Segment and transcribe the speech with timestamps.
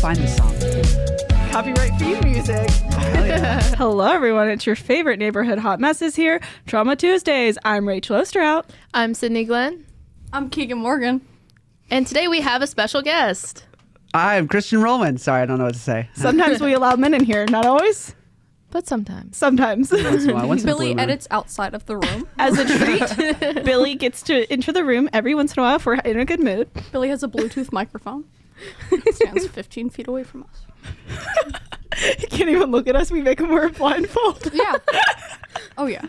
[0.00, 1.50] find the song?
[1.50, 2.68] Copyright free music.
[2.70, 3.60] Hell yeah.
[3.76, 4.48] Hello, everyone.
[4.48, 6.40] It's your favorite neighborhood hot messes here.
[6.66, 7.58] Trauma Tuesdays.
[7.64, 8.66] I'm Rachel Osterhout.
[8.94, 9.84] I'm Sydney Glenn,
[10.32, 11.20] I'm Keegan Morgan.
[11.90, 13.64] and today we have a special guest.
[14.14, 15.18] I'm Christian Rollman.
[15.18, 16.08] Sorry, I don't know what to say.
[16.14, 18.14] Sometimes we allow men in here, not always.
[18.70, 19.34] But sometimes.
[19.38, 19.90] Sometimes.
[19.90, 21.00] Once in a while, once in a Billy blue moon.
[21.00, 22.28] edits outside of the room.
[22.38, 25.86] As a treat, Billy gets to enter the room every once in a while if
[25.86, 26.68] we're in a good mood.
[26.92, 28.24] Billy has a Bluetooth microphone.
[28.90, 31.54] He stands 15 feet away from us.
[32.18, 33.10] He can't even look at us.
[33.10, 34.50] We make him wear a blindfold.
[34.54, 34.76] Yeah.
[35.76, 36.04] Oh yeah.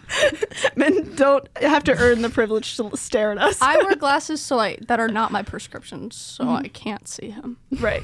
[0.76, 3.58] Men don't have to earn the privilege to stare at us.
[3.62, 7.58] I wear glasses so I that are not my prescriptions, so I can't see him.
[7.80, 8.04] right.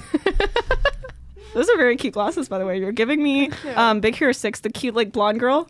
[1.53, 2.79] Those are very cute glasses, by the way.
[2.79, 5.69] You're giving me um, Big Hero Six, the cute like blonde girl,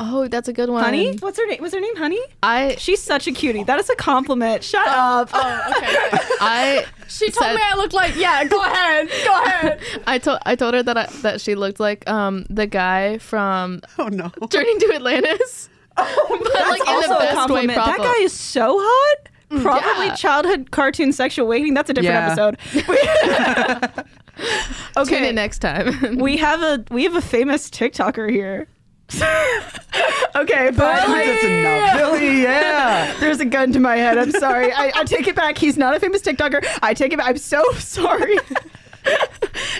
[0.00, 0.84] Oh, that's a good one.
[0.84, 1.16] Honey.
[1.18, 1.60] What's her name?
[1.60, 2.20] Was her name Honey?
[2.42, 3.64] I She's such a cutie.
[3.64, 4.62] That is a compliment.
[4.62, 5.28] Shut up.
[5.32, 5.86] Oh, okay.
[6.40, 8.44] I She told said- me I looked like yeah.
[8.44, 9.08] Go ahead.
[9.24, 9.80] Go ahead.
[10.06, 13.80] I told I told her that I, that she looked like um the guy from
[13.98, 14.30] oh no.
[14.50, 15.68] Journey to Atlantis.
[15.96, 17.78] but like in also the a best way compliment.
[17.78, 19.28] That guy is so hot.
[19.62, 20.14] Probably yeah.
[20.14, 21.74] childhood cartoon sexual waiting.
[21.74, 22.52] That's a different Yeah.
[22.52, 22.58] episode.
[24.94, 25.28] Tune okay.
[25.30, 26.18] in next time.
[26.18, 28.68] we have a we have a famous TikToker here.
[30.36, 31.96] okay, I but that's enough.
[31.96, 33.14] Billy, yeah.
[33.20, 34.18] there's a gun to my head.
[34.18, 34.70] I'm sorry.
[34.72, 35.56] I, I take it back.
[35.56, 36.64] He's not a famous TikToker.
[36.82, 37.28] I take it back.
[37.28, 38.38] I'm so sorry.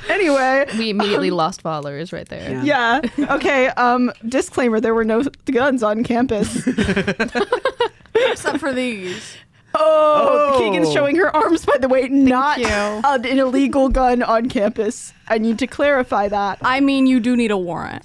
[0.09, 2.65] anyway, we immediately lost followers right there.
[2.65, 3.03] Yeah.
[3.19, 3.35] yeah.
[3.35, 3.69] Okay.
[3.69, 4.11] Um.
[4.27, 6.67] Disclaimer: There were no guns on campus.
[8.15, 9.37] Except for these.
[9.75, 10.59] Oh, Oh.
[10.59, 12.67] Keegan's showing her arms, by the way, not you.
[12.67, 15.13] an illegal gun on campus.
[15.29, 16.59] I need to clarify that.
[16.63, 18.03] I mean, you do need a warrant.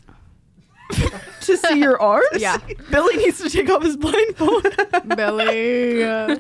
[1.44, 2.26] To see your arms?
[2.38, 2.58] Yeah.
[2.90, 4.66] Billy needs to take off his blindfold.
[5.18, 6.02] Billy.
[6.02, 6.38] uh,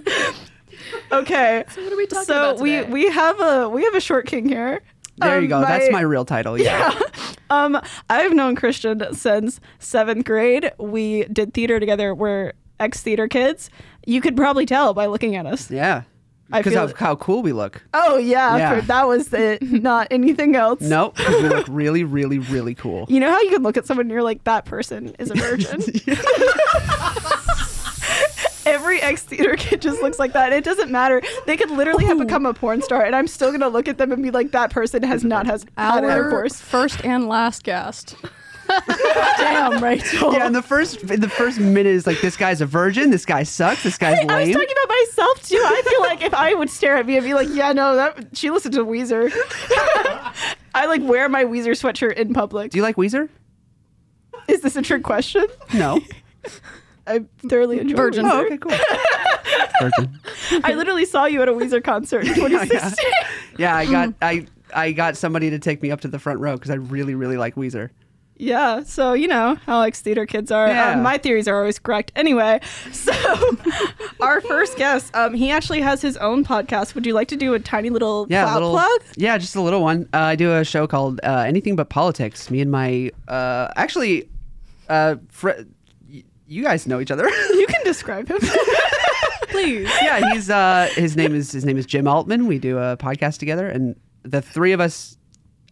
[1.11, 1.65] okay.
[1.73, 3.99] So what are we talking So about So we we have a we have a
[3.99, 4.81] short king here.
[5.17, 5.67] There you Um, go.
[5.67, 6.57] That's my real title.
[6.59, 6.97] Yeah.
[7.49, 7.79] Um,
[8.09, 10.71] I've known Christian since seventh grade.
[10.79, 12.15] We did theater together.
[12.15, 13.69] We're ex theater kids.
[14.07, 15.69] You could probably tell by looking at us.
[15.69, 16.03] Yeah.
[16.51, 17.81] Because of how cool we look.
[17.93, 18.79] Oh yeah, Yeah.
[18.81, 19.61] for- that was it.
[19.71, 20.81] Not anything else.
[20.81, 21.15] Nope.
[21.17, 23.05] 'cause we look really, really, really cool.
[23.09, 25.35] You know how you can look at someone and you're like, that person is a
[25.35, 25.81] virgin.
[28.65, 30.53] Every ex theater kid just looks like that.
[30.53, 31.21] It doesn't matter.
[31.45, 34.11] They could literally have become a porn star, and I'm still gonna look at them
[34.13, 36.61] and be like, that person has not has had our intercourse.
[36.61, 38.15] first and last guest.
[39.37, 40.33] Damn, Rachel.
[40.33, 43.25] Yeah, and the first in the first minute is like this guy's a virgin, this
[43.25, 44.29] guy sucks, this guy's lame.
[44.29, 45.57] I was talking about myself too.
[45.63, 48.35] I feel like if I would stare at me and be like, "Yeah, no, that
[48.37, 49.31] she listened to Weezer."
[50.75, 52.71] I like wear my Weezer sweatshirt in public.
[52.71, 53.29] Do you like Weezer?
[54.47, 55.45] Is this a trick question?
[55.73, 55.99] No.
[57.07, 58.25] I thoroughly enjoy Virgin.
[58.25, 58.31] Weezer.
[58.31, 58.71] Oh, okay, cool.
[59.81, 60.19] Virgin.
[60.63, 63.05] I literally saw you at a Weezer concert in 2016.
[63.57, 66.53] Yeah, I got I I got somebody to take me up to the front row
[66.55, 67.89] because I really, really like Weezer.
[68.43, 70.67] Yeah, so you know how ex theater kids are.
[70.67, 70.91] Yeah.
[70.91, 72.11] Um, my theories are always correct.
[72.15, 72.59] Anyway,
[72.91, 73.13] so
[74.19, 76.93] our first guest, um, he actually has his own podcast.
[76.93, 79.01] Would you like to do a tiny little Yeah, little, plug?
[79.15, 80.09] Yeah, just a little one.
[80.13, 82.51] Uh, I do a show called uh, Anything But Politics.
[82.51, 84.29] Me and my uh, actually,
[84.89, 85.51] uh, fr-
[86.11, 87.29] y- you guys know each other.
[87.53, 88.39] You can describe him.
[89.47, 89.87] Please.
[90.01, 92.47] yeah, he's uh, his name is his name is Jim Altman.
[92.47, 95.17] We do a podcast together, and the three of us.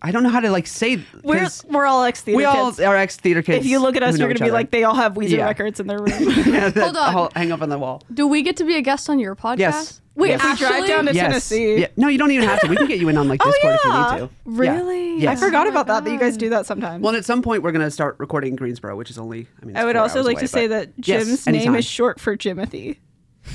[0.01, 1.03] I don't know how to like say.
[1.23, 2.37] we're 'cause we're all ex theater kids.
[2.37, 2.79] we all kids.
[2.79, 3.65] are ex theater kids.
[3.65, 5.37] if you look at us, who you're gonna each be like, they all have Weezer
[5.37, 5.45] Yeah.
[5.45, 6.09] records in their room.
[6.47, 7.15] yeah, Hold on.
[7.15, 8.01] all hang up on the wall.
[8.13, 9.59] Do we get to be a guest on your podcast?
[9.59, 10.01] Yes.
[10.15, 10.39] Wait, Yes.
[10.39, 10.67] If we actually?
[10.67, 11.23] drive down to yes.
[11.23, 11.81] Tennessee.
[11.81, 11.87] Yeah.
[11.95, 12.67] No, you don't even have to.
[12.67, 14.17] We can get you in on like Oh, Discord if you need to.
[14.23, 14.27] Yeah.
[14.45, 15.19] Really?
[15.19, 15.37] Yes.
[15.41, 16.03] I forgot Oh my about that.
[16.03, 17.01] That you guys do that sometimes.
[17.01, 19.47] Well, and at some point we're gonna start recording in Greensboro, which is only.
[19.61, 21.45] I mean, I would four also hours like away, to say but- that Yes, Jim's
[21.45, 21.75] name anytime.
[21.75, 22.97] is short for Jimothy.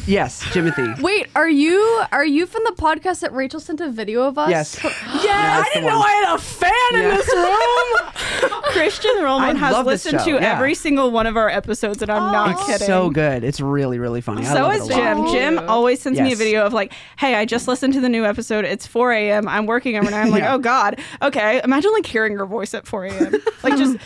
[0.07, 1.01] Yes, Jimothy.
[1.01, 1.81] Wait, are you
[2.13, 4.51] are you from the podcast that Rachel sent a video of us?
[4.51, 4.79] Yes.
[5.27, 5.99] Yeah, that's I didn't know.
[6.01, 8.63] I had a fan in this room.
[8.73, 10.53] Christian I Rollman has listened to yeah.
[10.55, 12.87] every single one of our episodes, and I'm not It's kidding.
[12.87, 13.43] so good.
[13.43, 14.43] It's really, really funny.
[14.47, 14.95] I So love is it a.
[14.97, 15.19] Jim.
[15.21, 15.33] Oh.
[15.33, 18.25] Jim always sends me a video of like, "Hey, I just listened to the new
[18.25, 18.65] episode.
[18.65, 19.49] It's 4 a.m.
[19.49, 20.55] I'm working overnight." I'm like, Yeah.
[20.55, 23.35] "Oh God, okay." Imagine like hearing your voice at 4 a.m.
[23.65, 23.97] like just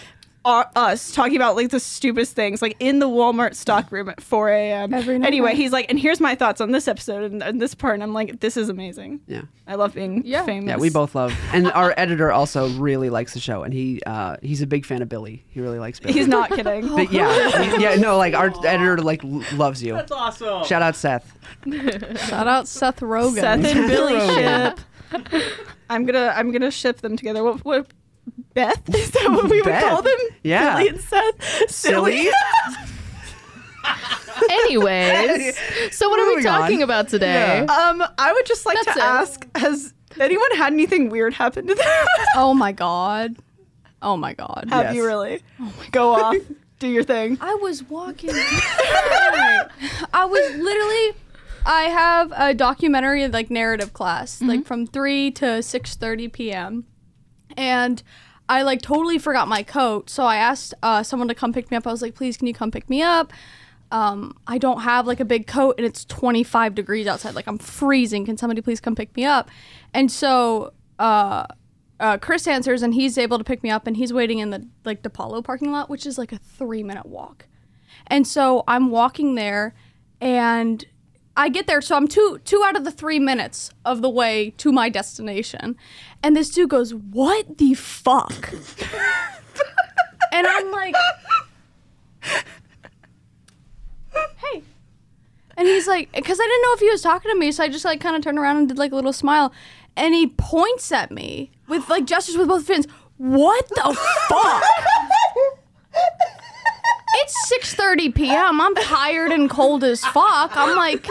[0.44, 4.22] uh, us talking about like the stupidest things, like in the Walmart stock room at
[4.22, 4.94] 4 a.m.
[4.94, 5.26] Every night.
[5.26, 8.02] Anyway, he's like, "And here's my thoughts on this episode and, and this part," and
[8.02, 9.42] I'm like, "This is amazing." Yeah.
[9.66, 10.44] I love being Yeah.
[10.46, 10.68] famous.
[10.70, 14.36] Yeah, we both love, and our editor also really likes the show, and he uh,
[14.42, 15.44] he's a big fan of Billy.
[15.50, 16.14] He really likes Billy.
[16.14, 16.88] He's not kidding.
[16.88, 19.92] But yeah, yeah, no, like our editor like l- loves you.
[19.92, 20.64] That's awesome.
[20.64, 21.36] Shout out Seth.
[22.28, 23.40] Shout out Seth Rogen.
[23.40, 24.80] Seth and Billy ship.
[25.90, 27.42] I'm gonna I'm gonna ship them together.
[27.44, 27.86] What, what
[28.54, 28.82] Beth?
[28.94, 30.16] Is that what we would call them?
[30.42, 30.76] Yeah.
[30.76, 31.70] Billy and Seth.
[31.70, 32.28] Silly.
[34.50, 35.56] Anyways,
[35.92, 36.60] so what are we Moving on.
[36.60, 37.64] talking about today?
[37.66, 37.72] Yeah.
[37.72, 39.04] Um, I would just like That's to it.
[39.04, 41.86] ask: Has Anyone had anything weird happen to them?
[42.36, 43.36] Oh my god.
[44.02, 44.66] Oh my god.
[44.70, 44.94] Have Yes.
[44.96, 45.42] you really?
[45.92, 46.36] Go off.
[46.78, 47.38] Do your thing.
[47.40, 48.30] I was walking.
[48.32, 51.12] I was literally.
[51.66, 56.86] I have a documentary like narrative class, like from three to six thirty p.m.
[57.56, 58.02] And
[58.48, 61.76] I like totally forgot my coat, so I asked uh, someone to come pick me
[61.76, 61.86] up.
[61.86, 63.32] I was like, "Please, can you come pick me up?"
[63.92, 67.34] Um, I don't have like a big coat, and it's twenty five degrees outside.
[67.34, 68.24] Like I'm freezing.
[68.24, 69.50] Can somebody please come pick me up?
[69.94, 70.72] And so.
[70.98, 71.46] Uh,
[71.98, 74.66] uh, Chris answers and he's able to pick me up and he's waiting in the
[74.86, 77.46] like DePaulo parking lot, which is like a three minute walk.
[78.06, 79.74] And so I'm walking there
[80.20, 80.84] and
[81.36, 81.80] I get there.
[81.80, 85.76] So I'm two two out of the three minutes of the way to my destination.
[86.22, 88.52] And this dude goes, What the fuck?
[90.32, 90.94] and I'm like
[94.12, 94.62] Hey.
[95.56, 97.68] And he's like, because I didn't know if he was talking to me, so I
[97.68, 99.52] just like kind of turned around and did like a little smile.
[99.96, 102.86] And he points at me with like gestures with both fins.
[103.18, 103.98] What the
[104.28, 104.62] fuck?
[107.16, 108.60] It's 6:30 p.m.
[108.60, 110.52] I'm tired and cold as fuck.
[110.54, 111.06] I'm like,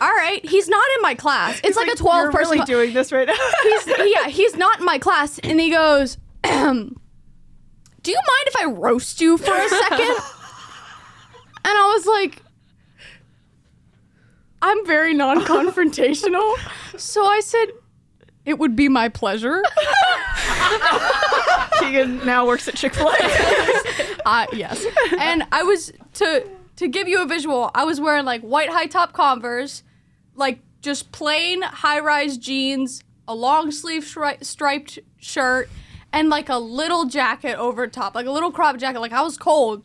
[0.00, 1.60] all right, he's not in my class.
[1.64, 2.52] It's like, a 12 You're person.
[2.52, 3.34] really doing this right now.
[3.62, 8.66] he's yeah, he's not in my class, and he goes, "Do you mind if I
[8.66, 10.16] roast you for a second?
[11.64, 12.42] And I was like,
[14.62, 16.54] I'm very non-confrontational,
[16.96, 17.66] so I said,
[18.46, 19.62] "It would be my pleasure."
[21.80, 23.12] Keegan now works at Chick Fil A.
[24.28, 24.84] Uh, yes.
[25.18, 26.46] And I was to
[26.76, 27.70] to give you a visual.
[27.74, 29.82] I was wearing like white high top Converse,
[30.34, 35.70] like just plain high rise jeans, a long sleeve stri- striped shirt,
[36.12, 39.00] and like a little jacket over top, like a little crop jacket.
[39.00, 39.82] Like I was cold.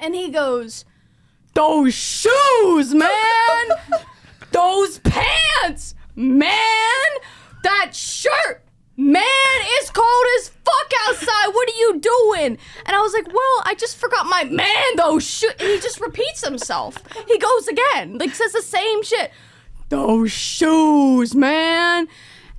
[0.00, 0.84] And he goes,
[1.54, 3.68] "Those shoes, man!
[4.50, 7.10] Those pants, man!
[7.62, 8.64] That shirt."
[9.00, 11.54] Man, it's cold as fuck outside.
[11.54, 12.58] What are you doing?
[12.84, 15.52] And I was like, well, I just forgot my man those shoes.
[15.58, 16.98] And he just repeats himself.
[17.26, 19.30] He goes again, like says the same shit.
[19.88, 22.08] Those shoes, man.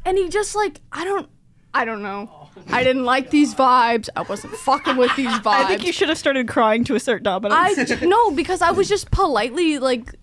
[0.04, 1.30] And he just like, I don't,
[1.76, 2.50] I don't know.
[2.70, 4.10] I didn't like these vibes.
[4.16, 5.46] I wasn't fucking with these vibes.
[5.46, 7.92] I think you should have started crying to assert dominance.
[7.92, 10.16] I no, because I was just politely like,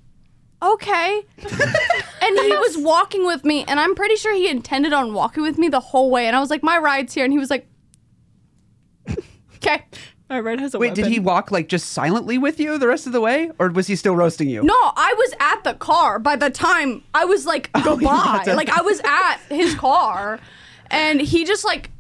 [0.63, 1.23] okay.
[1.39, 5.59] and he was walking with me, and I'm pretty sure he intended on walking with
[5.59, 6.27] me the whole way.
[6.27, 7.67] And I was like, my ride's here, and he was like,
[9.57, 9.85] okay.
[10.29, 13.07] My ride has a Wait, did he walk like just silently with you the rest
[13.07, 14.63] of the way, or was he still roasting you?
[14.63, 18.43] No, I was at the car by the time I was like oh, goodbye.
[18.47, 20.39] yeah, like I was at his car,
[20.91, 21.91] and he just like,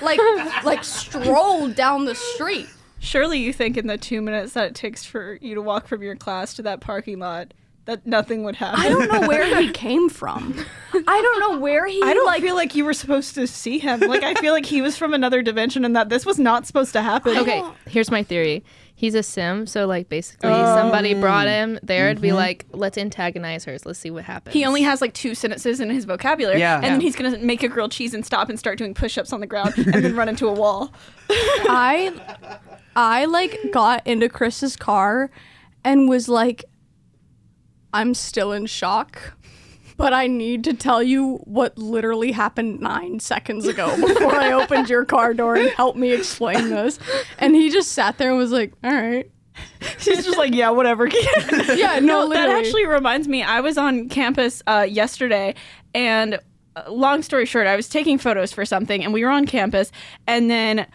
[0.00, 0.18] like,
[0.64, 2.68] like strolled down the street.
[2.98, 6.02] Surely you think in the two minutes that it takes for you to walk from
[6.02, 7.52] your class to that parking lot
[7.84, 8.80] that nothing would happen.
[8.80, 10.56] I don't know where he came from.
[10.92, 12.42] I don't know where he I don't like.
[12.42, 14.00] feel like you were supposed to see him.
[14.00, 16.92] Like I feel like he was from another dimension and that this was not supposed
[16.94, 17.36] to happen.
[17.38, 18.64] Okay, here's my theory.
[18.98, 20.74] He's a sim, so like basically oh.
[20.74, 22.38] somebody brought him there to be mm-hmm.
[22.38, 23.76] like, let's antagonize her.
[23.84, 24.54] Let's see what happens.
[24.54, 26.60] He only has like two sentences in his vocabulary.
[26.60, 26.76] Yeah.
[26.76, 26.90] And Yeah.
[26.92, 29.40] then he's gonna make a grilled cheese and stop and start doing push ups on
[29.40, 30.94] the ground and then run into a wall.
[31.28, 32.10] I
[32.96, 35.30] I like got into Chris's car
[35.84, 36.64] and was like
[37.92, 39.36] I'm still in shock.
[39.96, 44.90] But I need to tell you what literally happened nine seconds ago before I opened
[44.90, 46.98] your car door and helped me explain this.
[47.38, 49.30] And he just sat there and was like, all right.
[49.98, 51.08] She's just like, yeah, whatever.
[51.76, 53.42] Yeah, no, no, that actually reminds me.
[53.42, 55.54] I was on campus uh, yesterday,
[55.94, 56.38] and
[56.74, 59.92] uh, long story short, I was taking photos for something, and we were on campus,
[60.26, 60.86] and then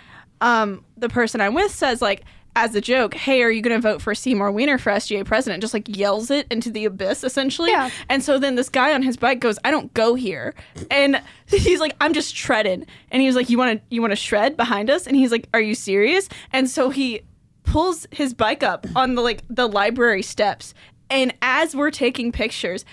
[0.41, 2.23] um, the person I'm with says like.
[2.55, 5.61] As a joke, hey, are you going to vote for Seymour Weiner for SGA president?
[5.61, 7.71] Just like yells it into the abyss, essentially.
[7.71, 7.89] Yeah.
[8.09, 10.53] And so then this guy on his bike goes, "I don't go here,"
[10.89, 14.11] and he's like, "I'm just shredding." And he was like, "You want to you want
[14.11, 17.21] to shred behind us?" And he's like, "Are you serious?" And so he
[17.63, 20.73] pulls his bike up on the like the library steps
[21.11, 22.85] and as we're taking pictures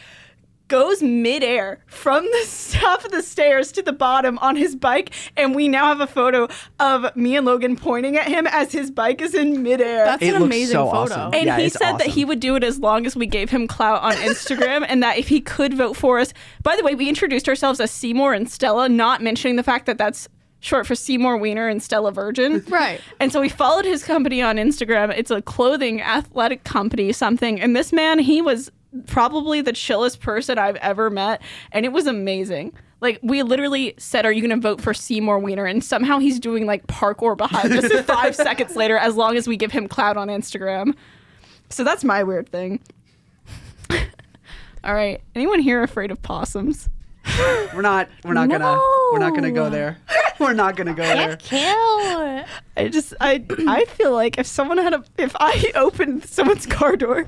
[0.68, 5.54] goes midair from the top of the stairs to the bottom on his bike and
[5.54, 6.46] we now have a photo
[6.78, 10.28] of me and Logan pointing at him as his bike is in midair That's It
[10.28, 10.98] an looks amazing so photo.
[11.14, 11.34] awesome.
[11.34, 13.50] and Yeah, he it's said that he would do it as long as we gave
[13.50, 16.32] him clout on Instagram and that if he could vote for us.
[16.62, 19.96] By the way, we introduced ourselves as Seymour and Stella, not mentioning the fact that
[19.98, 20.28] that's
[20.60, 22.64] short for Seymour Wiener and Stella Virgin.
[22.68, 23.00] Right.
[23.20, 25.16] And so we followed his company on Instagram.
[25.16, 27.60] It's a clothing athletic company, something.
[27.60, 28.70] And this man, he was
[29.06, 31.42] probably the chillest person I've ever met.
[31.72, 32.72] And it was amazing.
[33.00, 35.66] Like, we literally said, Are you going to vote for Seymour Wiener?
[35.66, 39.56] And somehow he's doing like parkour behind us five seconds later, as long as we
[39.56, 40.94] give him clout on Instagram.
[41.70, 42.80] So that's my weird thing.
[44.84, 45.20] All right.
[45.34, 46.88] Anyone here afraid of possums?
[47.74, 48.08] we're not.
[48.24, 48.80] We're not gonna.
[49.12, 49.98] We're not gonna go there.
[50.38, 51.36] We're not gonna go there.
[51.36, 52.44] Kill.
[52.76, 56.96] I just I I feel like if someone had a if I opened someone's car
[56.96, 57.26] door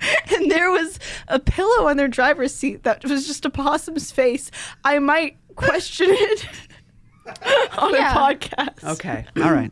[0.34, 4.50] and there was a pillow on their driver's seat that was just a possum's face,
[4.84, 6.46] I might question it
[7.78, 8.12] on Yeah.
[8.14, 8.84] a podcast.
[8.94, 9.24] Okay.
[9.42, 9.70] All right.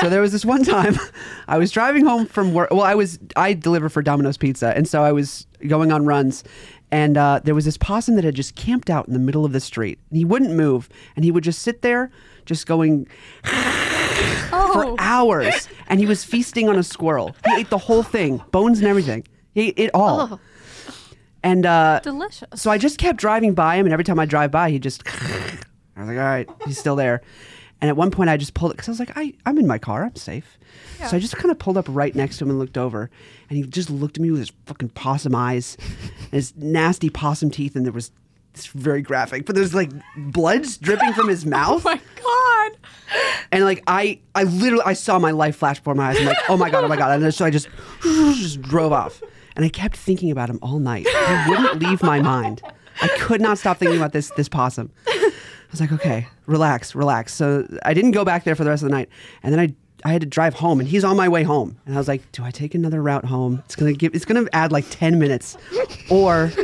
[0.00, 0.96] So there was this one time
[1.48, 2.70] I was driving home from work.
[2.70, 6.44] Well, I was I deliver for Domino's Pizza, and so I was going on runs,
[6.90, 9.52] and uh, there was this possum that had just camped out in the middle of
[9.52, 9.98] the street.
[10.10, 12.10] And he wouldn't move, and he would just sit there,
[12.46, 13.06] just going
[13.42, 14.96] for Oh.
[14.98, 17.34] hours, and he was feasting on a squirrel.
[17.46, 19.24] He ate the whole thing, bones and everything.
[19.54, 20.28] He ate it all.
[20.32, 20.40] Oh.
[21.42, 22.48] And uh, Delicious.
[22.54, 25.02] so I just kept driving by him, and every time I drive by, he just.
[25.96, 27.20] I was like, all right, he's still there.
[27.80, 29.66] And at one point, I just pulled it because I was like, I, I'm in
[29.66, 30.58] my car, I'm safe.
[31.08, 33.10] So I just kind of pulled up right next to him and looked over,
[33.50, 35.76] and he just looked at me with his fucking possum eyes,
[36.22, 38.10] and his nasty possum teeth, and there was.
[38.54, 41.84] It's very graphic, but there's like blood dripping from his mouth.
[41.86, 42.78] Oh my god.
[43.52, 46.20] And like I, I literally, I saw my life flash before my eyes.
[46.20, 47.20] I'm like, oh my god, oh my god.
[47.20, 47.68] And so I just,
[48.02, 49.20] just drove off.
[49.56, 51.06] And I kept thinking about him all night.
[51.06, 52.62] He wouldn't leave my mind.
[53.00, 54.90] I could not stop thinking about this this possum.
[55.06, 55.32] I
[55.70, 57.34] was like, okay, relax, relax.
[57.34, 59.08] So I didn't go back there for the rest of the night.
[59.42, 59.74] And then I,
[60.06, 61.78] I had to drive home, and he's on my way home.
[61.86, 63.62] And I was like, do I take another route home?
[63.64, 65.56] It's gonna give, it's gonna add like ten minutes,
[66.10, 66.52] or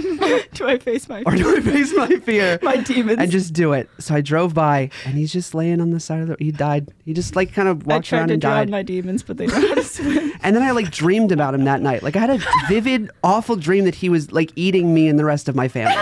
[0.54, 2.58] Do I face my or do I face my fear?
[2.62, 3.18] my demons?
[3.18, 3.88] and just do it.
[3.98, 6.36] So I drove by, and he's just laying on the side of the.
[6.38, 6.88] He died.
[7.04, 8.70] He just like kind of I walked tried around to and drown died.
[8.70, 10.32] my demons, but they know how to swim.
[10.42, 12.02] and then I like dreamed about him that night.
[12.02, 15.24] Like I had a vivid, awful dream that he was like eating me and the
[15.24, 15.94] rest of my family.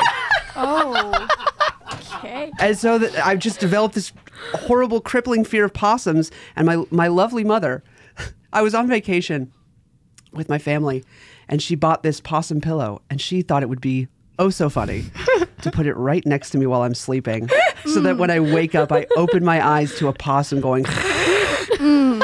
[0.56, 1.27] Oh.
[2.60, 4.12] And so that I've just developed this
[4.54, 6.30] horrible, crippling fear of possums.
[6.56, 7.82] And my my lovely mother,
[8.52, 9.52] I was on vacation
[10.32, 11.04] with my family,
[11.48, 15.04] and she bought this possum pillow, and she thought it would be oh so funny
[15.62, 17.48] to put it right next to me while I'm sleeping,
[17.86, 20.84] so that when I wake up, I open my eyes to a possum going.
[21.80, 22.20] and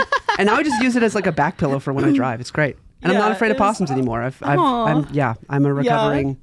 [0.47, 2.41] now I just use it as like a back pillow for when I drive.
[2.41, 2.77] It's great.
[3.03, 4.23] And I'm not afraid of possums anymore.
[4.23, 4.59] I've, I've.
[4.59, 6.39] I'm, yeah, I'm a recovering.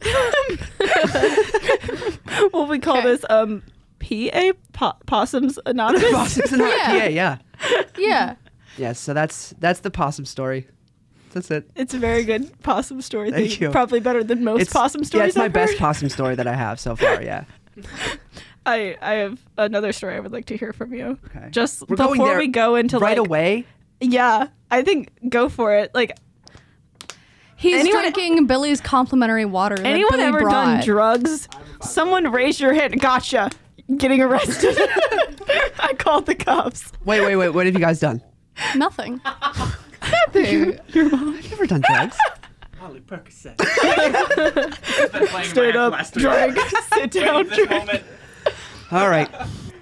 [2.51, 3.63] What we call this um
[3.99, 6.11] PA po- Possums Anonymous.
[6.13, 6.93] Possums and Yeah.
[6.93, 7.37] yeah, yeah.
[7.97, 8.35] Yeah.
[8.77, 10.67] Yes, so that's that's the possum story.
[11.33, 11.69] That's it.
[11.75, 13.31] It's a very good possum story.
[13.31, 13.61] Thank thing.
[13.61, 13.69] you.
[13.69, 15.23] Probably better than most possum stories.
[15.23, 15.79] Yeah, it's my I've best heard.
[15.79, 17.21] possum story that I have so far.
[17.21, 17.45] Yeah.
[18.65, 21.17] I I have another story I would like to hear from you.
[21.25, 21.47] Okay.
[21.51, 23.65] Just We're before we go into like right like, away.
[23.99, 25.93] Yeah, I think go for it.
[25.93, 26.17] Like
[27.61, 29.75] He's Anyone- drinking Billy's complimentary water.
[29.75, 30.51] that anyone Billy ever brought.
[30.65, 31.47] done drugs?
[31.81, 32.99] Someone raise your hand.
[32.99, 33.51] Gotcha.
[33.97, 34.75] Getting arrested.
[35.79, 36.91] I called the cops.
[37.05, 37.49] Wait, wait, wait.
[37.49, 38.21] What have you guys done?
[38.75, 39.21] Nothing.
[39.23, 40.79] Nothing.
[40.93, 40.93] I've
[41.51, 42.17] never done drugs.
[42.79, 43.55] Holy Percocet.
[43.59, 46.73] It's Straight up, last three drink, hours.
[46.93, 48.03] sit down, Waiting drink.
[48.91, 49.29] All right.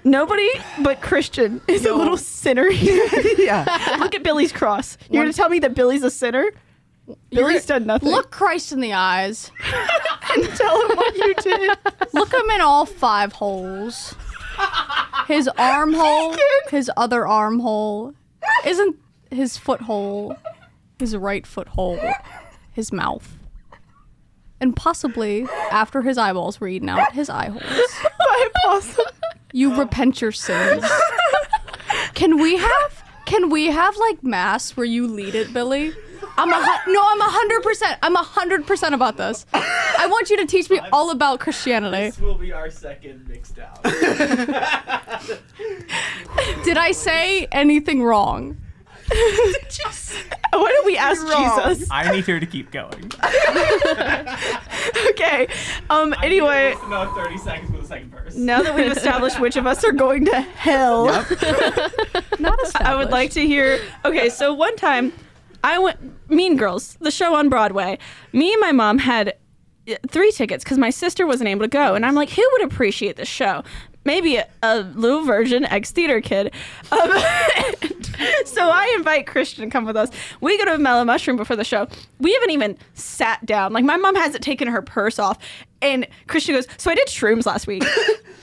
[0.04, 0.48] Nobody
[0.82, 3.06] but Christian is a little sinner here.
[3.38, 3.96] yeah.
[3.98, 4.98] Look at Billy's cross.
[5.10, 6.50] You're gonna tell me that Billy's a sinner?
[7.30, 8.10] Billy's done nothing.
[8.10, 9.50] Look Christ in the eyes.
[10.34, 11.78] and tell him what you did.
[12.12, 14.14] Look him in all five holes.
[15.26, 16.36] His armhole,
[16.70, 18.14] his other armhole,
[18.64, 18.96] isn't
[19.30, 20.36] his foothole,
[20.98, 22.14] his right foothole,
[22.72, 23.36] his mouth.
[24.60, 28.00] And possibly, after his eyeballs were eaten out, his eye holes.
[28.18, 29.06] By possum.
[29.52, 30.84] You repent your sins.
[32.14, 35.92] Can we have can we have like mass where you lead it, Billy?
[36.40, 37.98] I'm a hu- no, I'm a hundred percent.
[38.02, 39.46] I'm a hundred percent about this.
[39.52, 42.10] I want you to teach me all about Christianity.
[42.10, 43.82] This will be our second mixed out.
[46.64, 48.56] Did I say anything wrong?
[50.52, 51.88] Why don't we ask Jesus?
[51.90, 53.10] I need her to keep going.
[55.10, 55.48] Okay.
[55.90, 56.14] Um.
[56.22, 58.34] Anyway, No, 30 seconds for the second verse.
[58.34, 61.04] now that we've established which of us are going to hell,
[62.38, 62.80] Not established.
[62.80, 63.80] I would like to hear.
[64.04, 65.12] Okay, so one time,
[65.62, 67.98] I went Mean Girls, the show on Broadway.
[68.32, 69.34] Me and my mom had
[69.88, 72.62] uh, three tickets because my sister wasn't able to go, and I'm like, who would
[72.62, 73.62] appreciate this show?
[74.04, 76.52] Maybe a, a little virgin ex theater kid.
[76.90, 77.10] Um,
[78.44, 80.10] so I invite Christian to come with us.
[80.40, 81.88] We go to a Mellow Mushroom before the show.
[82.18, 83.72] We haven't even sat down.
[83.72, 85.38] Like my mom hasn't taken her purse off,
[85.82, 87.84] and Christian goes, "So I did shrooms last week."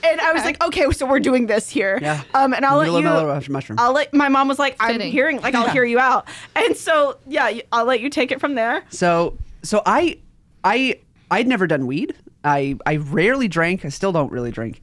[0.04, 1.98] And I was like, okay, so we're doing this here.
[2.00, 2.22] Yeah.
[2.32, 2.98] Um, and I'll let you.
[2.98, 3.78] of Mellow Mushroom.
[3.80, 5.10] I'll let my mom was like, I'm Fitting.
[5.10, 6.28] hearing, like, I'll hear you out.
[6.54, 8.84] And so, yeah, I'll let you take it from there.
[8.90, 10.18] So so I
[10.64, 12.14] I I'd never done weed.
[12.44, 13.84] I I rarely drank.
[13.84, 14.80] I still don't really drink.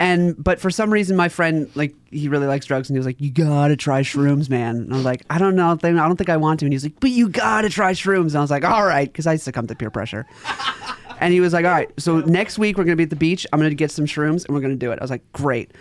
[0.00, 3.06] And but for some reason my friend like he really likes drugs and he was
[3.06, 6.16] like you gotta try shrooms man and I was like I don't know I don't
[6.16, 8.50] think I want to and he's like but you gotta try shrooms and I was
[8.50, 10.26] like all right because I succumbed to peer pressure
[11.20, 13.46] And he was like, all right, so next week we're to be at the beach.
[13.52, 14.98] I'm to get some shrooms and we're to do it.
[14.98, 15.72] I was like, great.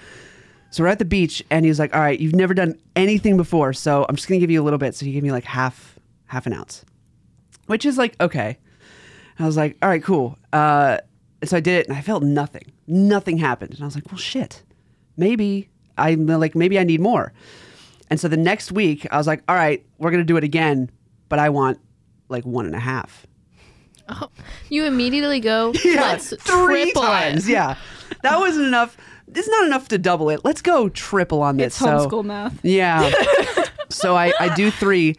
[0.71, 3.37] So we're at the beach and he was like, all right, you've never done anything
[3.37, 3.73] before.
[3.73, 4.95] So I'm just to give you a little bit.
[4.95, 6.85] So he gave me like half, half an ounce,
[7.67, 8.57] which is like, okay.
[9.39, 10.37] I was like, all right, cool.
[10.51, 10.99] Uh,
[11.43, 12.71] and so I did it and I felt nothing.
[12.87, 13.73] Nothing happened.
[13.73, 14.63] And I was like, well, shit.
[15.17, 17.33] Maybe I'm like, maybe I need more.
[18.09, 20.45] And so the next week I was like, all right, we're going to do it
[20.45, 20.89] again,
[21.27, 21.81] but I want
[22.29, 23.27] like one and a half.
[24.07, 24.29] Oh,
[24.69, 25.73] You immediately go.
[25.85, 27.45] Let's three triple times.
[27.47, 27.51] it.
[27.51, 27.75] Yeah,
[28.21, 28.95] that wasn't enough.
[29.35, 30.41] It's not enough to double it.
[30.45, 31.67] Let's go triple on this.
[31.67, 32.63] It's So- homeschool math.
[32.63, 33.11] Yeah.
[33.89, 35.15] so I, I do three,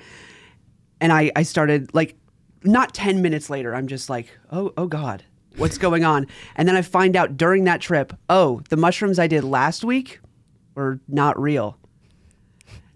[1.01, 2.17] and I I started like
[2.63, 3.75] not ten minutes later.
[3.75, 5.23] I'm just like, oh oh god,
[5.57, 6.27] what's going on?
[6.57, 10.21] And then I find out during that trip, oh, the mushrooms I did last week
[10.75, 11.79] were not real.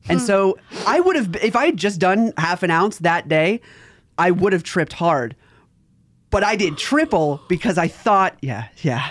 [0.08, 3.60] And so I would have, if I had just done half an ounce that day,
[4.16, 5.36] I would have tripped hard.
[6.30, 9.10] But I did triple because I thought, yeah, yeah,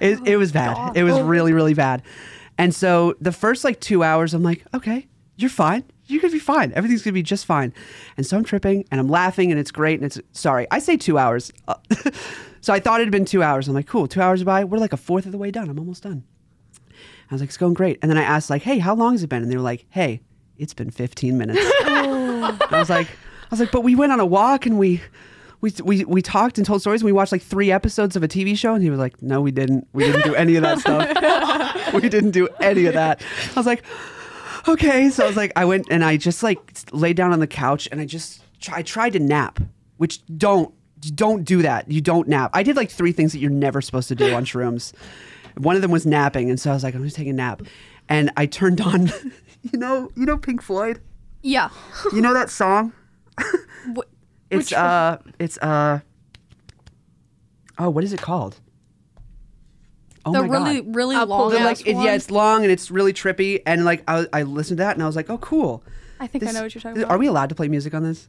[0.00, 0.96] it, it was bad.
[0.96, 2.02] It was really, really bad.
[2.58, 5.06] And so the first like two hours, I'm like, okay,
[5.36, 5.84] you're fine.
[6.06, 6.72] You're gonna be fine.
[6.74, 7.72] Everything's gonna be just fine.
[8.16, 9.98] And so I'm tripping and I'm laughing and it's great.
[10.00, 11.52] And it's sorry, I say two hours.
[12.62, 13.66] So I thought it had been two hours.
[13.66, 14.62] I'm like, cool, two hours by.
[14.62, 15.68] We're like a fourth of the way done.
[15.68, 16.24] I'm almost done.
[17.30, 17.98] I was like, it's going great.
[18.00, 19.42] And then I asked, like, hey, how long has it been?
[19.42, 20.20] And they were like, hey,
[20.58, 21.58] it's been 15 minutes.
[21.84, 25.00] I was like, I was like, but we went on a walk and we,
[25.60, 28.28] we, we, we talked and told stories and we watched like three episodes of a
[28.28, 28.74] TV show.
[28.74, 29.88] And he was like, no, we didn't.
[29.92, 31.94] We didn't do any of that stuff.
[31.94, 33.20] we didn't do any of that.
[33.50, 33.82] I was like,
[34.68, 35.10] okay.
[35.10, 36.60] So I was like, I went and I just like
[36.92, 38.40] laid down on the couch and I just,
[38.70, 39.58] I tried to nap,
[39.96, 40.72] which don't,
[41.10, 41.90] don't do that.
[41.90, 42.50] You don't nap.
[42.54, 44.92] I did like three things that you're never supposed to do on shrooms.
[45.56, 47.62] One of them was napping, and so I was like, I'm just taking a nap.
[48.08, 49.06] And I turned on,
[49.72, 51.00] you know, you know Pink Floyd.
[51.42, 51.68] Yeah.
[52.12, 52.92] You know that song?
[53.38, 53.98] Wh-
[54.50, 54.80] It's which one?
[54.84, 56.00] uh, it's uh,
[57.78, 58.56] oh, what is it called?
[60.24, 60.94] Oh the my really, god!
[60.94, 61.70] really I'll long it The, up.
[61.72, 64.78] ass like, it- yeah, it's long and it's really trippy, and like I, I listened
[64.78, 65.82] to that and I was like, oh, cool.
[66.20, 67.10] I think I know what you're talking about.
[67.12, 68.28] Are we allowed to play music on this?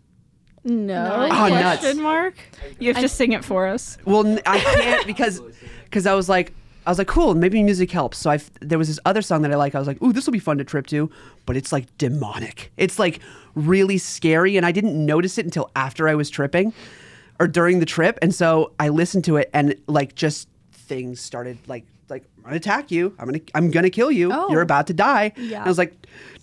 [0.63, 1.27] No.
[1.31, 1.81] Oh, nuts.
[1.81, 2.35] Question mark.
[2.79, 3.97] You have to sing it for us.
[4.05, 5.41] Well, n- I can't because
[5.85, 6.53] because I was like
[6.85, 8.17] I was like cool maybe music helps.
[8.17, 9.75] So I f- there was this other song that I like.
[9.75, 11.09] I was like ooh this will be fun to trip to,
[11.45, 12.71] but it's like demonic.
[12.77, 13.19] It's like
[13.55, 16.73] really scary, and I didn't notice it until after I was tripping
[17.39, 18.17] or during the trip.
[18.21, 21.85] And so I listened to it, and like just things started like like
[22.43, 23.15] I'm gonna attack you.
[23.17, 24.31] I'm gonna I'm gonna kill you.
[24.33, 24.49] Oh.
[24.49, 25.31] You're about to die.
[25.37, 25.57] Yeah.
[25.59, 25.95] And I was like.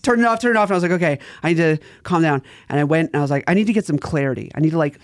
[0.03, 0.71] Turn it off, turn it off.
[0.71, 2.43] And I was like, okay, I need to calm down.
[2.71, 4.51] And I went and I was like, I need to get some clarity.
[4.55, 4.99] I need to like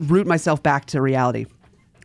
[0.00, 1.46] root myself back to reality.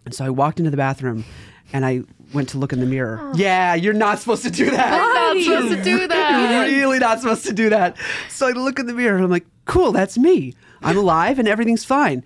[0.06, 1.26] And so I walked into the bathroom
[1.74, 2.02] and I
[2.36, 3.20] went to look in the mirror.
[3.20, 3.34] Oh.
[3.36, 4.92] Yeah, you're not supposed to do that.
[4.92, 6.70] Not supposed to do that.
[6.70, 7.98] You're really not supposed to do that.
[8.30, 10.54] So I look in the mirror and I'm like, cool, that's me.
[10.84, 12.24] I'm alive and everything's fine.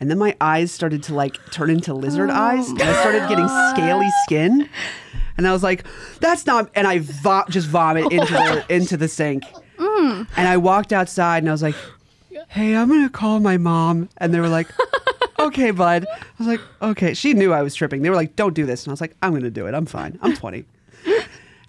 [0.00, 3.46] And then my eyes started to like turn into lizard eyes and I started getting
[3.46, 4.22] scaly oh.
[4.24, 4.68] skin.
[5.36, 5.84] And I was like,
[6.20, 9.44] that's not, and I vo- just vomit into the, into the sink.
[9.78, 10.26] Mm.
[10.36, 11.74] And I walked outside and I was like,
[12.48, 14.08] hey, I'm going to call my mom.
[14.16, 14.68] And they were like,
[15.38, 16.06] okay, bud.
[16.10, 17.14] I was like, okay.
[17.14, 18.02] She knew I was tripping.
[18.02, 18.84] They were like, don't do this.
[18.84, 19.74] And I was like, I'm going to do it.
[19.74, 20.18] I'm fine.
[20.22, 20.64] I'm 20.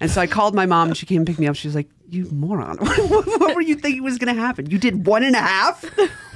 [0.02, 1.56] And so I called my mom and she came and picked me up.
[1.56, 2.78] She was like, You moron.
[2.78, 4.70] what, what were you thinking was going to happen?
[4.70, 5.86] You did one and a half?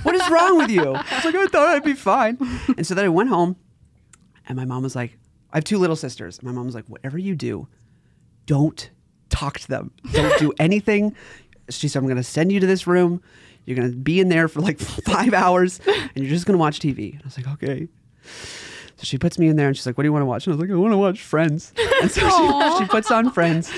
[0.05, 0.93] What is wrong with you?
[0.93, 2.37] I was like, I thought I'd be fine.
[2.77, 3.55] And so then I went home
[4.47, 5.17] and my mom was like,
[5.51, 6.37] I have two little sisters.
[6.37, 7.67] And my mom was like, Whatever you do,
[8.45, 8.89] don't
[9.29, 9.91] talk to them.
[10.11, 11.15] Don't do anything.
[11.69, 13.21] She said, I'm going to send you to this room.
[13.65, 16.59] You're going to be in there for like five hours and you're just going to
[16.59, 17.13] watch TV.
[17.13, 17.87] And I was like, Okay.
[18.97, 20.45] So she puts me in there and she's like, What do you want to watch?
[20.45, 21.73] And I was like, I want to watch Friends.
[22.01, 23.71] And so she, she puts on Friends.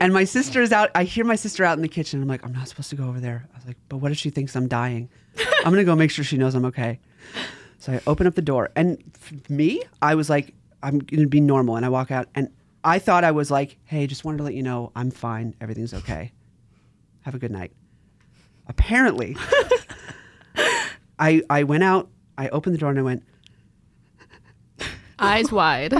[0.00, 0.90] And my sister is out.
[0.94, 2.22] I hear my sister out in the kitchen.
[2.22, 3.46] I'm like, I'm not supposed to go over there.
[3.52, 5.10] I was like, But what if she thinks I'm dying?
[5.58, 6.98] I'm going to go make sure she knows I'm okay.
[7.78, 8.70] So I open up the door.
[8.74, 11.76] And for me, I was like, I'm going to be normal.
[11.76, 12.28] And I walk out.
[12.34, 12.48] And
[12.82, 15.54] I thought I was like, Hey, just wanted to let you know I'm fine.
[15.60, 16.32] Everything's okay.
[17.22, 17.72] Have a good night.
[18.68, 19.36] Apparently,
[21.18, 22.08] I, I went out.
[22.38, 23.22] I opened the door and I went,
[25.18, 25.92] Eyes wide.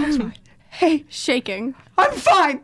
[0.71, 1.75] Hey, Shaking.
[1.97, 2.63] I'm fine.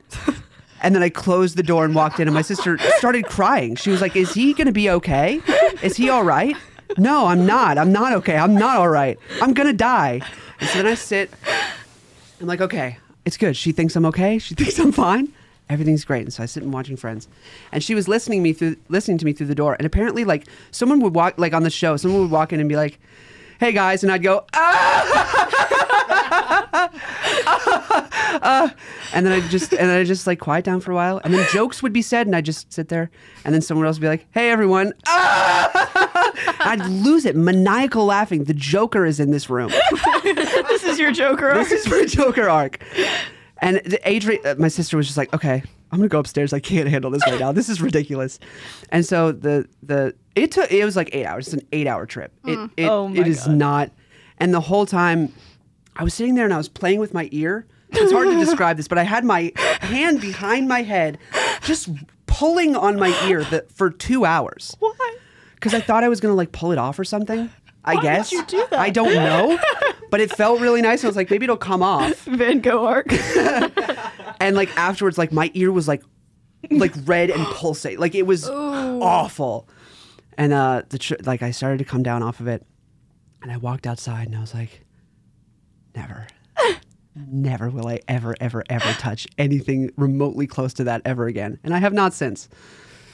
[0.82, 3.76] And then I closed the door and walked in, and my sister started crying.
[3.76, 5.42] She was like, Is he going to be okay?
[5.82, 6.56] Is he all right?
[6.98, 7.78] No, I'm not.
[7.78, 8.38] I'm not okay.
[8.38, 9.20] I'm not all right.
[9.42, 10.22] I'm going to die.
[10.60, 11.32] And so then I sit.
[12.40, 13.58] I'm like, Okay, it's good.
[13.58, 14.40] She thinks I'm okay.
[14.40, 15.34] She thinks I'm fine.
[15.70, 16.22] Everything's great.
[16.22, 17.28] And so I sit and watching Friends.
[17.72, 19.76] And she was listening me through listening to me through the door.
[19.78, 22.70] And apparently, like someone would walk like on the show, someone would walk in and
[22.70, 23.00] be like,
[23.60, 26.27] Hey guys, and I'd go, ah!
[29.14, 31.34] and then I just and then I just like quiet down for a while, and
[31.34, 33.10] then jokes would be said, and I just sit there,
[33.46, 34.94] and then someone else would be like, "Hey everyone,"!
[35.08, 38.44] I'd lose it, maniacal laughing.
[38.46, 39.70] The Joker is in this room.
[40.24, 41.50] this is your Joker.
[41.50, 41.58] Arc.
[41.68, 42.84] this is for Joker arc.
[43.62, 46.54] And the Adrian, uh, my sister was just like, okay, I'm gonna go upstairs.
[46.54, 47.52] I can't handle this right now.
[47.52, 48.40] This is ridiculous.
[48.90, 51.48] And so the the it took it was like eight hours.
[51.48, 52.32] It's an eight hour trip.
[52.46, 53.56] It it, Oh my it is God.
[53.56, 53.92] not.
[54.40, 55.34] And the whole time,
[55.98, 57.66] I was sitting there and I was playing with my ear.
[57.90, 61.18] It's hard to describe this, but I had my hand behind my head,
[61.62, 61.90] just
[62.26, 65.18] pulling on my ear the, for two hours Why?
[65.56, 67.50] because I thought I was gonna like pull it off or something.
[67.84, 68.80] I Why guess you do that?
[68.80, 69.58] I don't know,
[70.12, 71.04] but it felt really nice.
[71.04, 72.20] I was like, maybe it'll come off.
[72.26, 73.08] Van Gogh arc.
[74.40, 76.04] And like afterwards, like my ear was like,
[76.70, 77.98] like red and pulsate.
[78.00, 79.68] Like it was awful.
[80.38, 82.66] And uh, the tr- like I started to come down off of it,
[83.42, 84.86] and I walked outside, and I was like,
[85.98, 86.28] never,
[87.16, 91.60] never will I ever, ever, ever touch anything remotely close to that ever again.
[91.64, 92.48] And I have not since.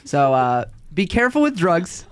[0.04, 2.04] So uh, be careful with drugs.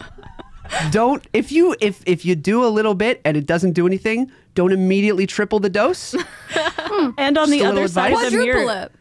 [0.91, 4.31] Don't if you if if you do a little bit and it doesn't do anything,
[4.55, 6.15] don't immediately triple the dose.
[7.19, 8.85] and on the Just a other side of the mirror.
[8.85, 8.93] it.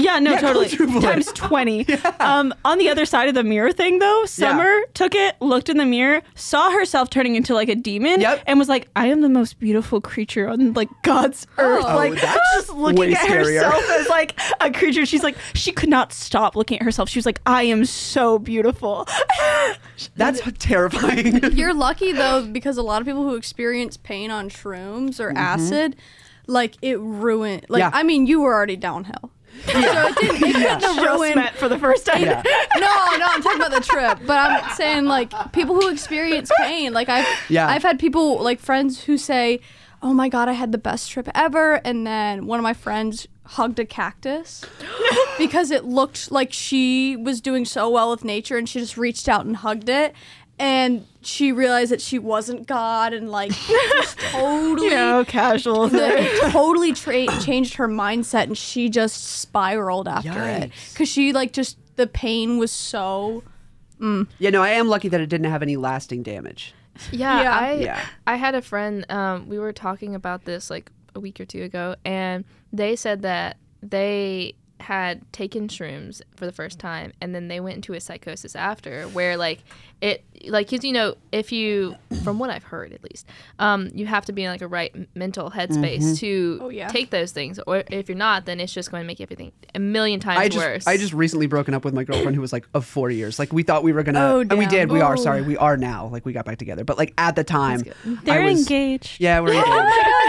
[0.00, 0.68] Yeah, no, Yeah, totally.
[0.68, 1.02] quadruple it.
[1.02, 1.86] Times 20.
[2.20, 5.76] Um, on the other side of the mirror thing, though, Summer took it, looked in
[5.76, 8.44] the mirror, saw herself turning into like a demon, Yep.
[8.46, 11.84] and was like, I am the most beautiful creature on like God's earth.
[11.86, 13.62] Oh, like, that's just looking way at scarier.
[13.62, 15.04] herself as like a creature.
[15.04, 17.08] She's like, she could not stop looking at herself.
[17.08, 19.06] She was like, I am so beautiful.
[20.16, 21.52] That's terrifying.
[21.56, 25.96] You're lucky though, because a lot of people who experience pain on shrooms or acid,
[26.46, 27.66] like it ruined.
[27.68, 27.90] Like Yeah.
[27.92, 29.30] I mean, you were already downhill,
[29.66, 29.72] so
[30.06, 32.22] it didn't, it couldn't have Just met for the first time.
[32.22, 32.42] yeah.
[32.76, 32.80] No,
[33.18, 34.18] no, I'm talking about the trip.
[34.26, 36.92] But I'm saying like people who experience pain.
[36.92, 37.68] Like I've Yeah.
[37.68, 39.60] I've had people like friends who say,
[40.02, 43.26] "Oh my god, I had the best trip ever," and then one of my friends
[43.44, 44.62] hugged a cactus
[45.38, 49.28] because it looked like she was doing so well with nature, and she just reached
[49.28, 50.14] out and hugged it.
[50.58, 53.52] And she realized that she wasn't God, and like
[54.32, 60.08] totally You know, casual the- it totally tra- changed her mindset and she just spiraled
[60.08, 63.42] after it because she like just the pain was so
[64.00, 66.72] Yeah, no, I am lucky that it didn't have any lasting damage.
[67.12, 67.58] Yeah, Yeah.
[67.58, 68.00] I Yeah.
[68.26, 69.04] I had a friend.
[69.10, 73.22] Um, we were talking about this like a week or two ago, and they said
[73.22, 78.00] that they had taken shrooms for the first time, and then they went into a
[78.00, 79.62] psychosis after, where like
[80.00, 83.26] it like cause you know if you from what I've heard at least,
[83.58, 86.14] um, you have to be in like a right mental headspace Mm-hmm.
[86.14, 86.86] to Oh, yeah.
[86.88, 89.80] take those things, or if you're not, then it's just going to make everything a
[89.80, 90.86] million times I just worse.
[90.86, 93.38] I just recently broken up with my girlfriend who was like of four years.
[93.40, 94.70] Like we thought we were gonna, Oh, and we damn.
[94.70, 94.92] did.
[94.92, 95.42] We are sorry.
[95.42, 96.06] We are now.
[96.06, 96.84] Like we got back together.
[96.84, 97.82] But like at the time,
[98.22, 99.20] They're was, engaged.
[99.20, 99.66] Yeah, we're engaged.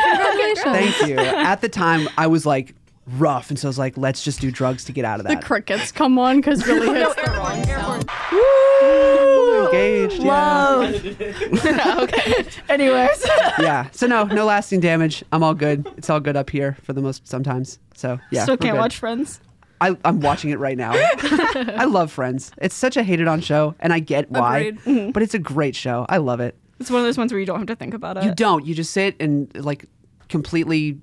[0.03, 1.17] congratulations Thank you.
[1.19, 2.73] At the time, I was like
[3.17, 5.39] rough, and so I was like, let's just do drugs to get out of that.
[5.39, 9.65] the crickets come on because really hits the wrong sound Woo!
[9.65, 10.23] Engaged.
[10.23, 10.27] Yeah.
[10.27, 10.95] Love.
[12.03, 12.45] okay.
[12.69, 13.25] Anyways.
[13.59, 13.89] yeah.
[13.91, 15.23] So no, no lasting damage.
[15.31, 15.87] I'm all good.
[15.97, 17.79] It's all good up here for the most sometimes.
[17.95, 18.43] So yeah.
[18.43, 18.79] Still can't good.
[18.79, 19.41] watch Friends.
[19.81, 20.91] I, I'm watching it right now.
[20.93, 22.51] I love Friends.
[22.57, 24.79] It's such a hated on show, and I get why, Agreed.
[24.81, 25.11] Mm-hmm.
[25.11, 26.05] but it's a great show.
[26.09, 26.57] I love it.
[26.79, 28.23] It's one of those ones where you don't have to think about it.
[28.25, 28.65] You don't.
[28.65, 29.85] You just sit and like
[30.27, 30.99] completely.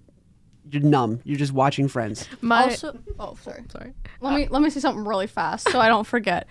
[0.71, 1.21] You're numb.
[1.25, 2.29] You're just watching Friends.
[2.41, 3.95] My also oh sorry sorry.
[4.21, 6.47] let me let me say something really fast so I don't forget.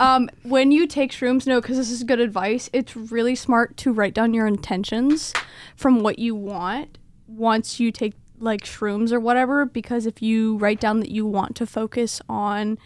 [0.00, 2.70] Um, when you take shrooms, no, because this is good advice.
[2.72, 5.32] It's really smart to write down your intentions
[5.76, 9.64] from what you want once you take like shrooms or whatever.
[9.66, 12.78] Because if you write down that you want to focus on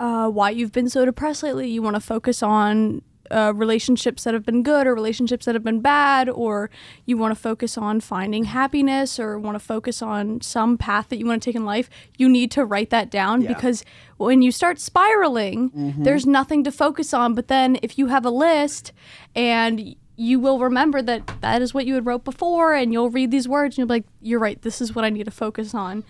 [0.00, 4.34] uh, why you've been so depressed lately, you want to focus on uh, relationships that
[4.34, 6.70] have been good or relationships that have been bad, or
[7.06, 11.18] you want to focus on finding happiness or want to focus on some path that
[11.18, 13.48] you want to take in life, you need to write that down Yeah.
[13.54, 13.84] because
[14.16, 17.34] when you start spiraling, there's nothing to focus on.
[17.34, 18.92] But then if you have a list
[19.34, 23.30] and you will remember that that is what you had wrote before, and you'll read
[23.30, 24.60] these words and you'll be like, "You're right.
[24.62, 26.02] This is what I need to focus on."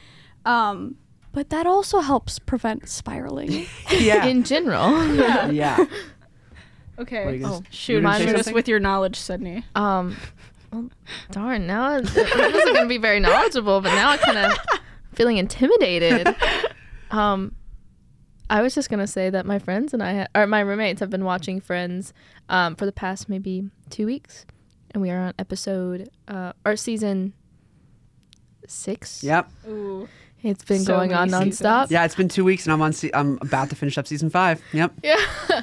[0.46, 0.96] Um,
[1.32, 3.66] but that also helps prevent spiraling.
[3.90, 4.24] Yeah.
[4.24, 5.04] In general.
[5.52, 5.84] yeah.
[6.98, 7.24] Okay.
[7.24, 8.02] What are you gonna oh, shoot.
[8.02, 9.64] gonna say Shoot us with your knowledge, Sydney.
[9.74, 10.16] Um,
[10.72, 10.90] well,
[11.30, 11.66] darn.
[11.66, 14.58] Now it it wasn't going to be very knowledgeable, but now I'm kind of
[15.14, 16.34] feeling intimidated.
[17.10, 17.54] Um,
[18.50, 21.00] I was just going to say that my friends and I, ha- or my roommates,
[21.00, 22.12] have been watching Friends,
[22.50, 24.44] um, for the past maybe two weeks,
[24.90, 27.32] and we are on episode, uh, or season
[28.66, 29.22] six.
[29.24, 29.50] Yep.
[29.68, 30.08] Ooh.
[30.42, 31.90] It's been So going on many nonstop.
[31.90, 32.04] Yeah.
[32.04, 32.92] It's been two weeks, and I'm on.
[32.92, 34.62] Se- I'm about to finish up season five.
[34.72, 34.92] Yep.
[35.02, 35.16] Yeah.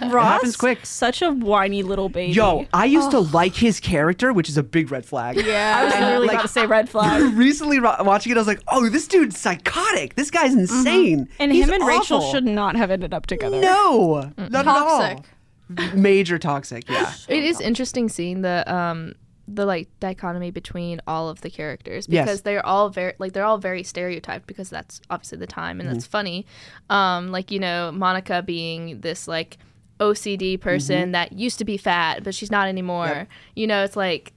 [0.09, 0.85] Ross, happens quick.
[0.85, 2.33] Such a whiny little baby.
[2.33, 5.38] Yo, I used to like his character, which is a big red flag.
[5.38, 5.77] Yeah.
[5.79, 7.21] I was And, literally like- about to say red flag.
[7.38, 10.15] Recently watching it, I was like, "Oh, this dude's psychotic.
[10.15, 13.61] This guy's insane." And He's him and Rachel should not have ended up together.
[13.61, 14.99] No, not at all.
[14.99, 15.93] Toxic.
[15.95, 16.89] major toxic.
[16.89, 17.11] Yeah.
[17.27, 19.13] It is interesting seeing the um
[19.47, 22.25] the like dichotomy between all of the characters Yes.
[22.25, 25.88] because they're all very like they're all very stereotyped because that's obviously the time and
[25.88, 25.93] Mm-hmm.
[25.93, 26.45] that's funny.
[26.89, 29.58] Um like you know Monica being this like
[29.99, 33.05] OCD person that used to be fat but she's not anymore.
[33.08, 33.17] Mm-hmm.
[33.19, 33.27] Yep.
[33.55, 34.34] You know it's like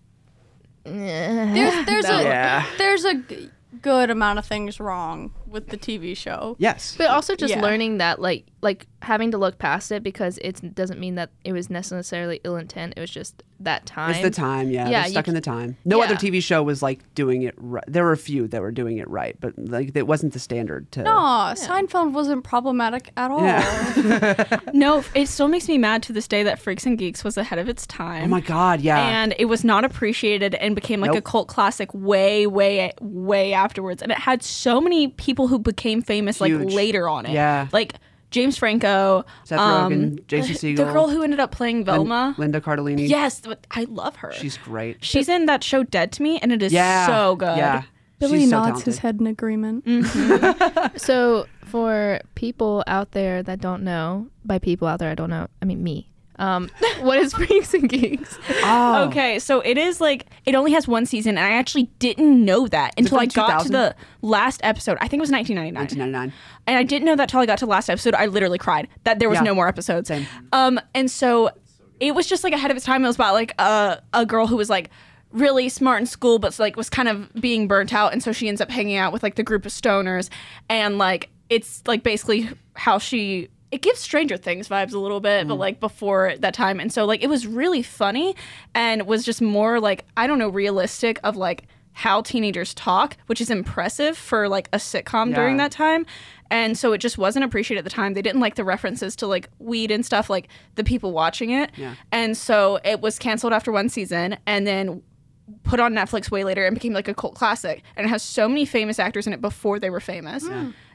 [0.85, 2.66] There's there's a Yeah.
[2.79, 3.51] there's a g-
[3.83, 6.56] good amount of things wrong with the TV show.
[6.58, 6.94] Yes.
[6.96, 7.62] But also just Yeah.
[7.62, 11.52] learning that like like having to look past it because it doesn't mean that it
[11.52, 12.94] was necessarily ill intent.
[12.96, 14.11] It was just that time.
[14.11, 14.88] It's the time, yeah.
[14.88, 15.76] Yeah, They're you stuck in the time.
[15.84, 16.16] No other.
[16.16, 17.84] TV show was like doing it right.
[17.87, 20.90] There were a few that were doing it right, but like it wasn't the standard
[20.92, 21.02] to.
[21.04, 21.11] No,
[21.56, 23.42] Seinfeld wasn't problematic at all.
[23.42, 24.61] Yeah.
[24.74, 27.58] No, it still makes me mad to this day that Freaks and Geeks was ahead
[27.58, 28.24] of its time.
[28.24, 28.98] Oh my God, yeah.
[29.22, 34.02] And it was not appreciated and became like a cult classic way, way, way afterwards.
[34.02, 36.64] And it had so many people who became famous Huge.
[36.64, 37.33] like later on it.
[37.33, 37.68] Yeah.
[37.72, 37.94] Like
[38.31, 42.35] James Franco, Seth um, Rogen, Jason the girl who ended up playing Lin- Velma.
[42.37, 43.09] Linda Cardellini.
[43.09, 44.33] yes, I love her.
[44.33, 45.05] She's great.
[45.05, 47.07] She's in that show Dead to Me, and it is Yeah.
[47.07, 47.57] so good.
[47.57, 47.83] Yeah.
[48.18, 49.85] Billy She's so nods his head in agreement.
[50.98, 55.46] So for people out there that don't know, by people out there I don't know,
[55.62, 56.09] I mean me.
[56.38, 56.70] Um,
[57.01, 58.38] what is Freaks and Geeks?
[58.62, 59.05] Oh.
[59.09, 62.66] Okay, so it is like it only has one season, and I actually didn't know
[62.68, 64.98] that until I from got to the last episode.
[65.01, 65.74] I think it was 1999.
[65.74, 66.33] 1999.
[66.66, 68.14] and I didn't know that till I got to the last episode.
[68.14, 69.42] I literally cried that there was Yeah.
[69.42, 70.09] no more episodes.
[70.09, 70.27] Same.
[70.53, 71.51] Um, and so
[72.01, 73.05] it was just like ahead of its time.
[73.05, 74.90] It was about like a a girl who was like
[75.33, 78.48] really smart in school, but like was kind of being burnt out, and so she
[78.48, 80.31] ends up hanging out with like the group of stoners,
[80.70, 83.48] and like it's like basically how she.
[83.70, 85.59] It gives Stranger Things vibes a little bit, but Mm.
[85.59, 86.81] like before that time.
[86.81, 88.35] And so like it was really funny
[88.74, 93.40] and was just more like I don't know realistic of like how teenagers talk, which
[93.40, 96.07] is impressive for like a sitcom during that time.
[96.50, 98.14] And so it just wasn't appreciated at the time.
[98.14, 101.70] They didn't like the references to like weed and stuff, like the people watching it.
[101.76, 101.94] Yeah.
[102.12, 105.02] And so it was canceled after one season and then
[105.64, 107.83] put on Netflix way later and became like a cult classic.
[107.96, 110.44] And it has so many famous actors in it before they were famous.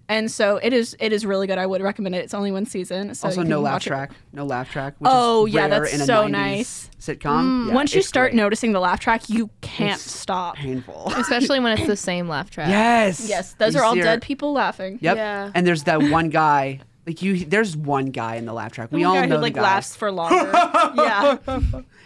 [0.09, 1.57] And so it is it is really good.
[1.57, 2.19] I would recommend it.
[2.19, 3.15] It's only one season.
[3.15, 3.89] So Also, no laugh watch it.
[3.89, 4.11] track.
[4.33, 4.95] No laugh track.
[4.99, 6.89] Which Oh, is yeah, that's in a so 90s nice.
[6.99, 7.19] Sitcom.
[7.21, 8.37] Mm, yeah, Once you start great.
[8.37, 10.55] noticing the laugh track, you can't stop.
[10.57, 11.11] painful.
[11.17, 12.67] Especially when it's the same laugh track.
[12.69, 13.27] yes.
[13.29, 14.99] Yes, those You are all see her- dead people laughing.
[15.01, 15.15] Yep.
[15.15, 15.51] Yeah.
[15.55, 16.81] And there's that one guy.
[17.07, 18.89] Like you, there's one guy in the laugh track.
[18.91, 19.67] We One all guy know who like the guy.
[19.67, 20.51] Who laughs for longer.
[20.95, 21.37] yeah,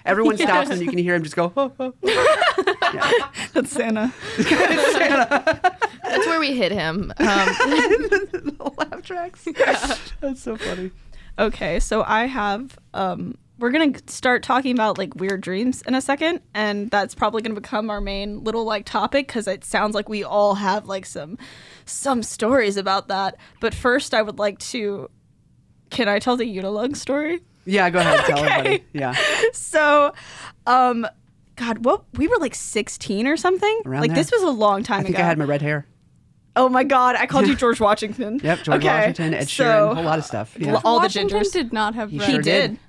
[0.08, 1.50] Everyone stops and you can hear him just go.
[1.50, 1.94] Ho ho
[3.54, 4.14] That's Santa.
[4.38, 7.12] That's where we hit him.
[7.18, 9.46] Um, the laugh tracks.
[9.46, 9.96] Yeah.
[10.22, 10.92] That's so funny.
[11.38, 15.96] Okay, so I have um we're going to start talking about like weird dreams in
[15.96, 19.66] a second and that's probably going to become our main little like topic cuz it
[19.66, 21.38] sounds like we all have like some
[21.86, 23.36] some stories about that.
[23.60, 25.10] But first I would like to
[25.90, 27.42] can I tell the Unilug story?
[27.68, 28.20] Yeah, go ahead.
[28.26, 28.48] Tell Okay.
[28.54, 28.84] everybody.
[28.94, 29.16] Yeah.
[29.54, 30.14] So
[30.66, 31.06] um
[31.56, 33.82] God, what we were like 16 or something.
[33.86, 34.16] Around like there.
[34.18, 35.02] this was a long time ago.
[35.02, 35.24] I think ago.
[35.24, 35.86] I had my red hair.
[36.56, 38.40] oh my God, I called you George Washington.
[38.44, 40.56] Yep, George Okay, Washington, Ed Sheeran, so- a whole lot of stuff.
[40.60, 40.74] Yeah.
[40.74, 41.52] Lo- all the Washington gingers.
[41.52, 42.26] did not have He red.
[42.28, 42.72] He sure did.
[42.72, 42.80] did.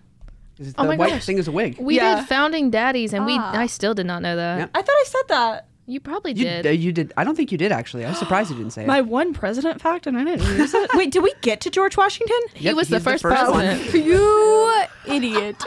[0.61, 1.25] Is it Oh my white gosh.
[1.27, 1.77] thing is a wig.
[1.79, 2.17] we Yeah.
[2.17, 3.59] did founding daddies, and we Ah.
[3.59, 4.59] I still did not know that.
[4.59, 4.71] Yep.
[4.75, 5.67] I thought I said that.
[5.91, 6.81] You probably You did.
[6.81, 7.15] you did.
[7.17, 8.05] I don't think you did actually.
[8.05, 8.87] I was surprised you didn't say it.
[8.87, 10.91] My one president fact, and I didn't use it.
[10.93, 12.37] Wait, did we get to George Washington?
[12.55, 13.95] he was the he's the first, first president.
[14.07, 15.57] You idiot.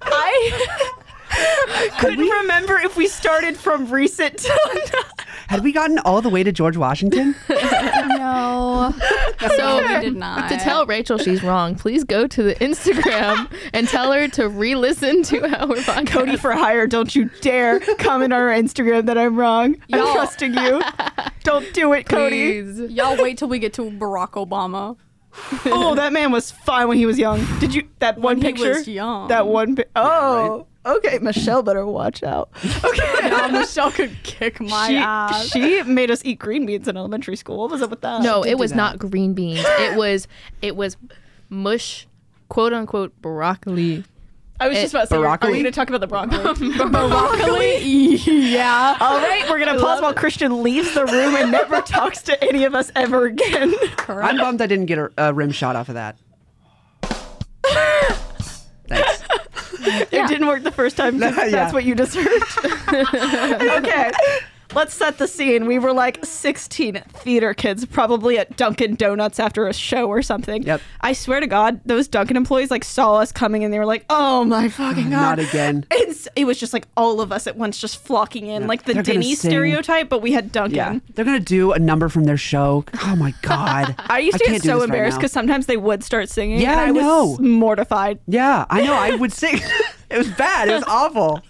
[0.00, 0.94] I
[1.98, 4.56] couldn't remember if we started from recent till
[5.48, 7.34] Had we gotten all the way to George Washington?
[7.48, 8.92] no.
[9.56, 10.48] So we did not.
[10.50, 15.22] to tell Rachel she's wrong, please go to the Instagram and tell her to re-listen
[15.24, 16.06] to our podcast.
[16.08, 16.86] Cody for hire.
[16.86, 19.76] Don't you dare comment on our Instagram that I'm wrong.
[19.92, 20.82] I'm trusting you.
[21.44, 22.62] Don't do it, Cody.
[22.62, 22.90] please.
[22.92, 24.96] Y'all wait till we get to Barack Obama.
[25.66, 27.44] Oh, that man was fine when he was young.
[27.60, 28.70] Did you that one When he picture?
[28.74, 29.28] was young.
[29.28, 29.76] That one.
[29.76, 31.18] Pi- oh, okay.
[31.20, 32.50] Michelle better watch out.
[32.84, 33.04] Okay.
[33.28, 35.48] Yeah, Michelle could kick my she, ass.
[35.50, 37.58] she made us eat green beans in elementary school.
[37.58, 38.22] What was up with that?
[38.22, 38.76] No, it was that.
[38.76, 39.60] not green beans.
[39.62, 40.26] It was
[40.62, 40.96] it was
[41.50, 42.06] mush,
[42.48, 44.04] quote unquote broccoli.
[44.60, 45.52] I was just eh, about to say, are Broccoli?
[45.52, 46.72] we going to talk about the broccoli?
[46.90, 48.16] broccoli.
[48.16, 48.96] yeah.
[48.98, 52.64] All right, we're gonna pause while Christian leaves the room and never talks to any
[52.64, 53.74] of us ever again.
[54.08, 56.16] I'm bummed I didn't get a, a rim shot off of that.
[58.88, 59.17] Thanks.
[60.12, 61.18] It didn't work the first time.
[61.20, 61.50] 'cause Yeah.
[61.50, 62.58] That's what you deserved.
[62.92, 64.10] okay.
[64.74, 65.66] Let's set the scene.
[65.66, 70.62] We were like 16 theater kids, probably at Dunkin' Donuts after a show or something.
[70.62, 70.80] Yep.
[71.00, 74.04] I swear to God, those Dunkin' employees like saw us coming and they were like,
[74.10, 75.84] "Oh my fucking god!" Not again.
[75.90, 78.94] It's, it was just like all of us at once just flocking in, like the
[78.94, 79.50] They're gonna Denny sing.
[79.50, 80.76] stereotype, but we had Dunkin'.
[80.76, 82.84] Yeah, they're gonna do a number from their show.
[83.04, 83.94] Oh my god!
[83.98, 85.20] I used to can't get do so this right embarrassed now.
[85.20, 86.60] because sometimes they would start singing.
[86.60, 87.26] Yeah, and I, I know.
[87.30, 88.18] was mortified.
[88.26, 88.94] yeah, I know.
[88.94, 89.58] I would sing.
[90.10, 90.68] it was bad.
[90.68, 91.40] It was awful.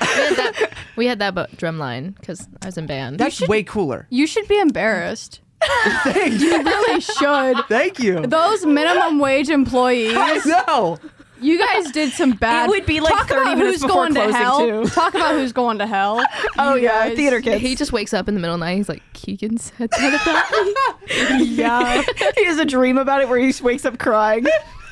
[0.00, 3.18] We had that, we had that but drumline because I was in band.
[3.18, 4.06] That's way cooler.
[4.10, 5.40] You should be embarrassed.
[6.04, 7.56] Thank You really should.
[7.68, 8.20] Thank you.
[8.26, 10.12] Those minimum wage employees,
[10.44, 10.98] No.
[11.40, 12.66] you guys did some bad.
[12.66, 14.58] It would be like Talk 30 about minutes who's before going to closing, hell.
[14.84, 14.90] too.
[14.90, 16.22] Talk about who's going to hell.
[16.58, 17.62] Oh You yeah, guys- theater kids.
[17.62, 18.76] he just wakes up in the middle of the night.
[18.76, 20.78] He's like, Keegan said that
[21.08, 21.44] about me.
[21.46, 22.02] yeah,
[22.36, 24.44] he has a dream about it where he wakes up crying.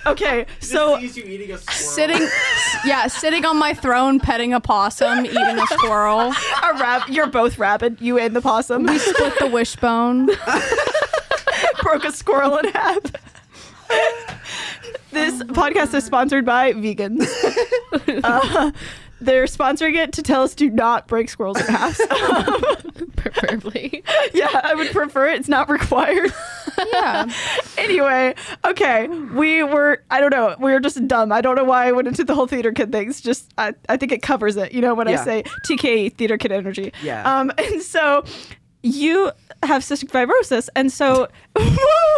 [0.05, 1.59] Okay, so you eating a.
[1.59, 2.27] Sitting,
[2.85, 6.33] yeah, sitting on my throne, petting a possum, eating a squirrel.
[6.63, 8.01] a rab- you're both rabid.
[8.01, 10.27] You and the possum We split the wishbone.
[11.83, 12.99] broke a squirrel in half.
[15.11, 17.27] This podcast is sponsored by vegans.
[18.25, 18.71] Uh,
[19.25, 21.99] they're sponsoring it to tell us to not break squirrels in half.
[23.17, 24.03] Preferably.
[24.35, 25.39] yeah, I would prefer it.
[25.41, 26.33] It's not required.
[26.93, 27.31] Yeah.
[27.79, 31.33] anyway, okay, we were, I don't know, we were just dumb.
[31.33, 33.21] I don't know why I went into the whole theater kid things.
[33.21, 36.53] Just, I, I think it covers it, you know, when I say TKE, theater kid
[36.53, 36.93] energy.
[37.03, 37.23] Yeah.
[37.41, 38.25] Um, and so
[38.83, 39.31] you
[39.63, 41.65] have cystic fibrosis, and so, woo,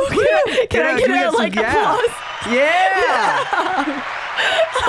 [0.08, 1.98] can, I- can I Yeah, get you a, some- like, yeah.
[1.98, 2.16] applause?
[2.50, 4.04] Yeah.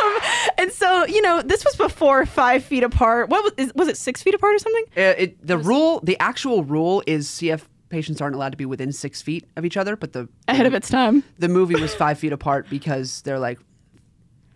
[0.04, 0.18] Um,
[0.58, 3.30] and so, you know, this was before five feet apart.
[3.30, 4.86] What was, is, was it six feet apart or something?
[4.98, 8.92] Uh, it, the rule, the actual rule is CF patients aren't allowed to be within
[8.92, 11.24] six feet of each other, but the Ahead of its time.
[11.40, 13.60] the movie was five feet apart because they're like,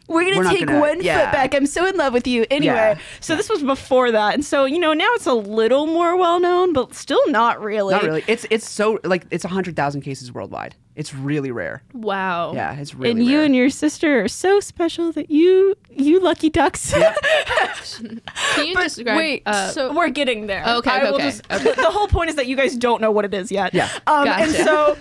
[0.08, 1.26] We're gonna We're take gonna- one yeah.
[1.26, 1.54] foot back.
[1.56, 2.46] I'm so in love with you.
[2.50, 2.98] Anyway, Yeah.
[3.20, 6.40] so this was before that, and so you know now it's a little more well
[6.40, 7.94] known, but still not really.
[7.94, 8.24] not really.
[8.28, 10.76] It's it's so like it's hundred thousand cases worldwide.
[11.00, 11.82] It's really rare.
[11.94, 12.52] Wow.
[12.54, 13.22] Yeah, it's really rare.
[13.22, 13.46] and you rare.
[13.46, 16.94] and your sister are so special that you you lucky ducks.
[18.54, 19.16] Can you describe?
[19.18, 20.62] Wait, uh, so We're getting there.
[20.68, 23.34] Okay, I will okay, The whole point is that you guys don't know what it
[23.34, 23.74] is yet.
[23.74, 23.90] Yeah.
[24.08, 24.98] Um, And so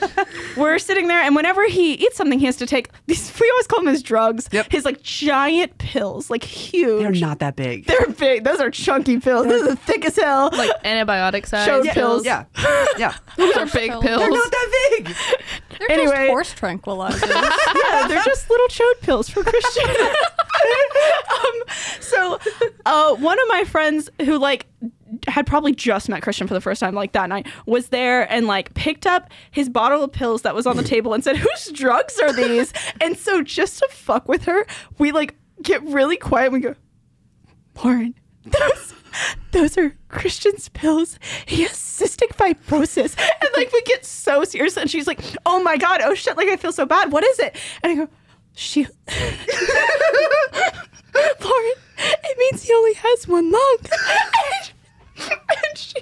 [0.57, 3.33] we're sitting there, and whenever he eats something, he has to take these.
[3.41, 4.49] We always call them his drugs.
[4.53, 4.71] Yep.
[4.71, 7.03] His like giant pills, like huge.
[7.03, 7.87] They're not that big.
[7.87, 8.45] They're big.
[8.45, 9.47] Those are chunky pills.
[9.47, 10.51] Those are thick as hell.
[10.53, 12.25] like antibiotic size Showed yeah, pills.
[12.27, 12.45] Yeah,
[12.99, 13.15] yeah.
[13.37, 14.05] Those are big pills.
[14.05, 14.21] pills.
[14.21, 15.17] They're not that big.
[15.79, 16.15] they're anyway.
[16.15, 17.29] just horse tranquilizers.
[17.85, 19.89] yeah, they're just little chode pills for Christian.
[21.31, 21.63] um,
[22.01, 22.39] so,
[22.87, 24.67] uh, one of my friends who like
[25.27, 28.47] had probably just met Christian for the first time, like that night, was there and
[28.47, 31.73] like picked up his bottle of pills that was on the table and said, "Whose
[31.73, 34.67] drugs are these?" and so, just to fuck with her,
[34.99, 36.47] we like get really quiet.
[36.47, 36.75] And we go,
[37.83, 38.95] Lauren, those
[39.53, 41.19] those are Christian's pills.
[41.47, 43.17] He has cystic fibrosis.
[43.41, 46.49] And like we get so serious and she's like, oh my God, oh shit, like
[46.49, 47.13] I feel so bad.
[47.13, 47.57] What is it?
[47.83, 48.09] And I go,
[48.55, 48.87] she
[51.15, 53.79] Lauren, it means he only has one lung.
[55.17, 56.01] and she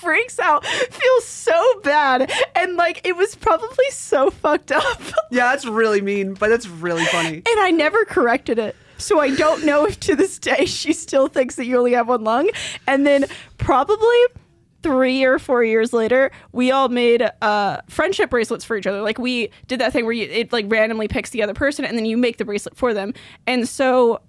[0.00, 2.30] freaks out, feels so bad.
[2.54, 5.00] And like it was probably so fucked up.
[5.30, 7.36] Yeah, that's really mean, but that's really funny.
[7.36, 8.76] And I never corrected it.
[8.98, 12.08] So I don't know if to this day she still thinks that you only have
[12.08, 12.50] one lung.
[12.86, 13.26] And then
[13.58, 14.16] probably
[14.82, 19.00] three or four years later, we all made uh, friendship bracelets for each other.
[19.00, 21.96] Like we did that thing where you, it like randomly picks the other person and
[21.96, 23.14] then you make the bracelet for them.
[23.46, 24.20] And so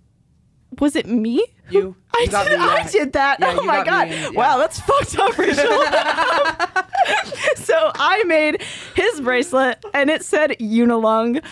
[0.80, 1.46] was it me?
[1.70, 2.60] You- I you got did.
[2.60, 3.40] me, I did that.
[3.42, 4.08] Yeah, oh my god!
[4.08, 4.30] me yeah.
[4.30, 5.56] Wow, that's fucked up, Rachel.
[7.58, 8.62] so I made
[8.96, 11.44] his bracelet, and it said Unilung.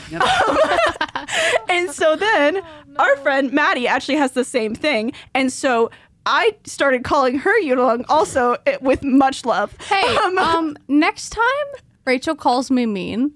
[1.70, 2.62] and so then
[2.98, 5.92] our friend Maddie actually has the same thing, and so
[6.26, 9.76] I started calling her Unilung also eh, with much love.
[9.82, 11.44] Hey, um, next time
[12.06, 13.32] Rachel calls me mean,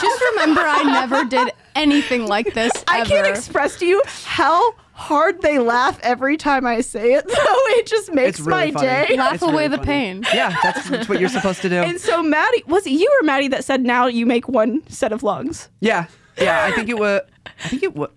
[0.00, 5.40] just remember I never did anything like this I can't express to you how hard
[5.40, 7.24] they laugh every time I say it.
[7.28, 7.34] Though
[7.78, 8.86] it just makes It's really my funny.
[9.08, 9.16] day.
[9.16, 9.86] Laugh It's away really the funny.
[9.86, 10.24] pain.
[10.34, 11.76] Yeah, that's, that's what you're supposed to do.
[11.76, 15.12] And so Maddie, was it you or Maddie that said now you make one set
[15.12, 15.68] of lungs?
[15.80, 16.06] yeah,
[16.38, 16.64] yeah.
[16.64, 17.22] I think it was.
[17.64, 18.10] I think it was.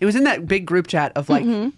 [0.00, 1.44] It was in that big group chat of like.
[1.44, 1.70] Mm-hmm.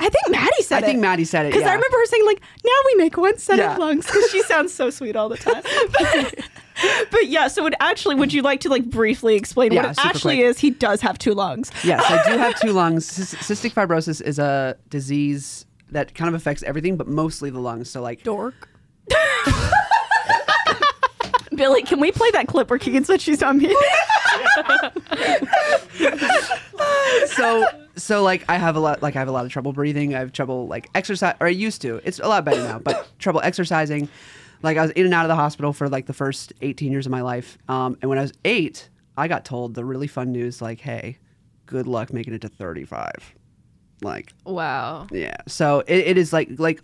[0.00, 0.90] I think Maddie said I it.
[0.90, 1.50] think Maddie said it.
[1.50, 1.70] Because yeah.
[1.70, 3.72] I remember her saying like, "Now we make one set Yeah.
[3.74, 5.62] of lungs." Because she sounds so sweet all the time.
[7.12, 10.04] but yeah, so it actually, would you like to like briefly explain Yeah, what it
[10.04, 10.46] actually quick.
[10.46, 10.58] is?
[10.58, 11.70] He does have two lungs.
[11.84, 13.06] Yes, I do have two lungs.
[13.08, 17.88] Cys- Cystic fibrosis is a disease that kind of affects everything, but mostly the lungs.
[17.88, 18.68] So like, Dork.
[21.56, 23.76] Billy, can we play that clip where Keegan said she's on mute?
[27.26, 27.64] so
[27.96, 30.14] so like I have a lot like I have a lot of trouble breathing.
[30.14, 32.00] I have trouble like exercise or I used to.
[32.04, 34.08] It's a lot better now, but trouble exercising.
[34.62, 37.06] Like I was in and out of the hospital for like the first 18 years
[37.06, 37.58] of my life.
[37.68, 41.18] Um, and when I was 8, I got told the really fun news like, "Hey,
[41.66, 43.34] good luck making it to 35."
[44.02, 45.06] Like Wow.
[45.10, 45.36] yeah.
[45.46, 46.82] So it, it is like like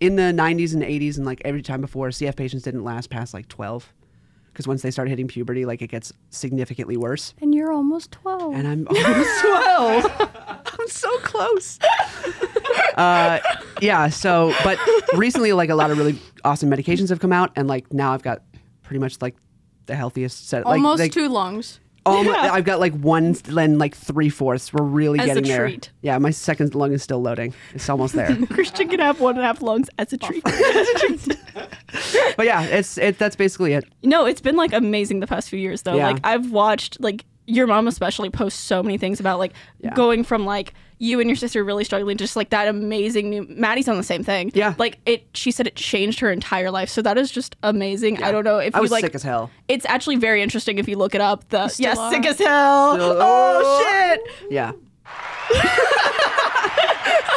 [0.00, 3.32] in the 90s and 80s and like every time before CF patients didn't last past
[3.32, 3.92] like 12
[4.52, 7.34] because once they start hitting puberty like it gets significantly worse.
[7.40, 8.54] And you're almost 12.
[8.54, 10.04] And I'm almost 12.
[10.80, 11.78] I'm so close.
[12.96, 13.38] uh,
[13.80, 14.08] yeah.
[14.08, 14.78] So, but
[15.14, 18.22] recently, like a lot of really awesome medications have come out, and like now I've
[18.22, 18.42] got
[18.82, 19.36] pretty much like
[19.86, 20.64] the healthiest set.
[20.64, 21.80] Like, almost like, two lungs.
[22.04, 24.72] Oh almo- I've got like one and like three fourths.
[24.72, 25.68] We're really As getting there.
[25.68, 25.90] treat.
[26.00, 27.54] Yeah, my second lung is still loading.
[27.74, 28.34] It's almost there.
[28.50, 30.42] Christian can have one and a half lungs as a treat.
[32.36, 33.18] but yeah, it's it.
[33.18, 33.84] That's basically it.
[34.02, 35.94] no, it's been like amazing the past few years though.
[35.96, 36.08] Yeah.
[36.08, 39.94] Like I've watched like your mom especially posts so many things about like Yeah.
[39.94, 43.44] going from like you and your sister really struggling to just like that amazing new
[43.48, 44.52] Maddie's on the same thing.
[44.54, 44.74] Yeah.
[44.78, 46.88] Like it she said it changed her entire life.
[46.88, 48.22] So that is just amazing.
[48.22, 49.50] I don't know if I you was like sick as hell.
[49.66, 51.48] it's actually very interesting if you look it up.
[51.48, 52.12] The still yes, are.
[52.12, 52.94] sick as hell.
[52.94, 54.50] Still- oh shit.
[54.52, 54.72] Yeah.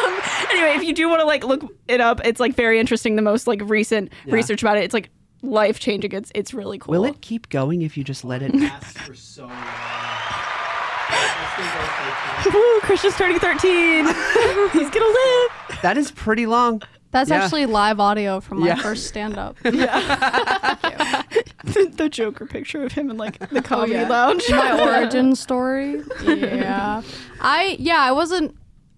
[0.05, 0.19] Um,
[0.51, 3.15] anyway, if you do want to like look it up, it's like very interesting.
[3.15, 4.33] The most like recent Yeah.
[4.35, 5.09] research about it, it's like
[5.47, 6.11] life changing.
[6.11, 6.91] It's it's really cool.
[6.91, 8.53] Will it keep going if you just let it?
[8.59, 9.51] Lasts for so long.
[11.09, 14.05] Let's go for Woo, Christian's turning thirteen.
[14.73, 15.51] He's gonna live.
[15.81, 16.81] that is pretty long.
[17.11, 17.43] That's Yeah.
[17.43, 18.75] actually live audio from my Yeah.
[18.75, 19.55] first stand up.
[19.63, 19.85] the,
[21.95, 24.09] the Joker picture of him in like the oh, comedy yeah.
[24.09, 24.43] lounge.
[24.49, 26.01] my origin story.
[26.23, 27.01] Yeah.
[27.39, 28.55] I yeah, I wasn't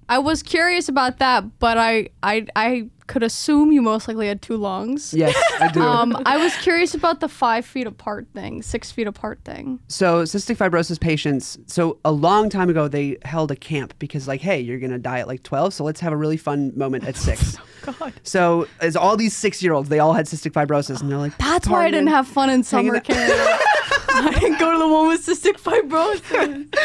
[0.10, 4.42] I was curious about that, but I I I could assume you most likely had
[4.42, 5.14] two lungs.
[5.14, 5.82] Yes, I do.
[5.82, 9.80] Um, I was curious about the five feet apart thing, six feet apart thing.
[9.88, 14.42] so cystic fibrosis patients so a long time ago they held a camp because like
[14.42, 17.16] hey you're gonna die at like 12 so let's have a really fun moment at
[17.28, 18.14] six God.
[18.24, 21.38] so as all these six year olds they all had cystic fibrosis and they're like
[21.38, 23.18] That's why I didn't have fun in summer camp.
[24.10, 26.76] I didn't go to the one with cystic fibrosis.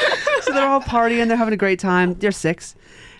[0.44, 2.74] so they're all partying they're having a great time they're six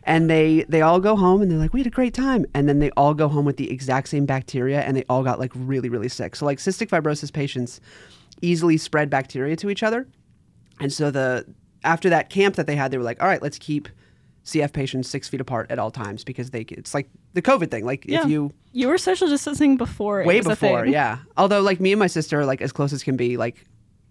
[0.04, 2.44] and they they all go home and they're like we had a great time.
[2.54, 5.38] And then they all go home with the exact same bacteria and they all got
[5.38, 6.36] like really really sick.
[6.36, 7.80] So like cystic fibrosis patients
[8.40, 10.08] easily spread bacteria to each other.
[10.80, 11.46] And so the
[11.84, 13.88] after that camp that they had they were like all right let's keep
[14.44, 17.84] cf patients six feet apart at all times because they it's like the covid thing.
[17.84, 18.24] Like Yeah.
[18.24, 20.22] if you You were social distancing before.
[20.22, 21.18] it way before yeah.
[21.36, 23.64] Although like me and my sister are like as close as can be like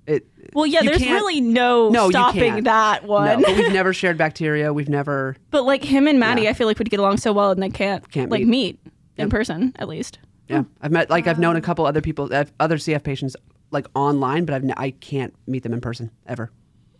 [0.07, 0.81] it Well, yeah.
[0.81, 3.41] There's really no, No, stopping that one.
[3.41, 6.49] no, but we've never shared bacteria we've never But like him and Maddie, Yeah.
[6.49, 8.79] I feel like would get along so well, and they can't, Can't like meet.
[8.83, 10.19] meet, in person at least.
[10.47, 12.29] Yeah, I've met like I've known a couple other people,
[12.59, 13.35] other CF patients,
[13.71, 16.51] like online, but I've n- I can't meet them in person ever.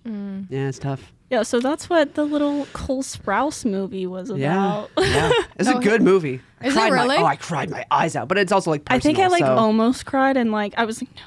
[0.06, 0.48] Mm.
[0.50, 1.12] Yeah, it's tough.
[1.30, 4.90] Yeah, so that's what the little Cole Sprouse movie was about.
[4.98, 6.42] yeah, it's a good movie.
[6.62, 7.18] I Is it cried my- really?
[7.18, 9.56] oh, I cried my eyes out, but it's also like I think I like so,
[9.56, 11.22] almost cried, and like I was like, no,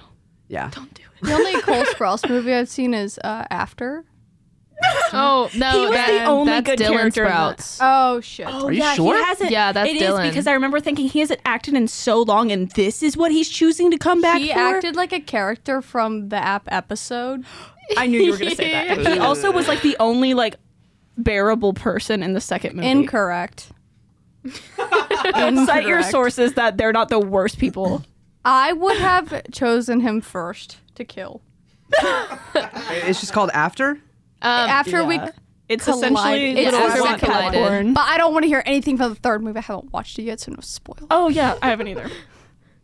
[0.49, 0.71] yeah.
[0.73, 1.27] don't do it.
[1.27, 4.05] The only Cole Sprouse movie I've seen is uh, After.
[5.13, 7.25] Oh no, He was that- the only that's good Dylan character.
[7.27, 7.79] Sprouse.
[7.81, 8.47] Oh shit.
[8.49, 9.17] Oh Are you yeah, sure?
[9.17, 9.51] he hasn't.
[9.51, 10.29] Yeah, that's it is Dylan.
[10.29, 13.49] because I remember thinking he hasn't acted in so long, and this is what he's
[13.49, 14.59] choosing to come back he for.
[14.59, 17.45] acted like a character from the app episode.
[17.97, 19.07] I knew you were gonna say that.
[19.07, 20.57] He also was like the only like
[21.17, 22.89] bearable person in the second movie.
[22.91, 23.71] Incorrect.
[24.77, 28.03] Cite your sources that they're not the worst people.
[28.45, 31.41] I would have chosen him first to kill.
[32.55, 33.91] It's just called After.
[33.91, 33.99] Um,
[34.43, 35.31] After we, Yeah.
[35.69, 36.13] It's Collide.
[36.13, 37.61] essentially It's little after we rat collided.
[37.63, 37.95] popcorn.
[37.95, 39.59] but I don't want to hear anything from the third movie.
[39.59, 41.07] I haven't watched it yet, so no spoil.
[41.11, 42.11] Oh yeah, I haven't either.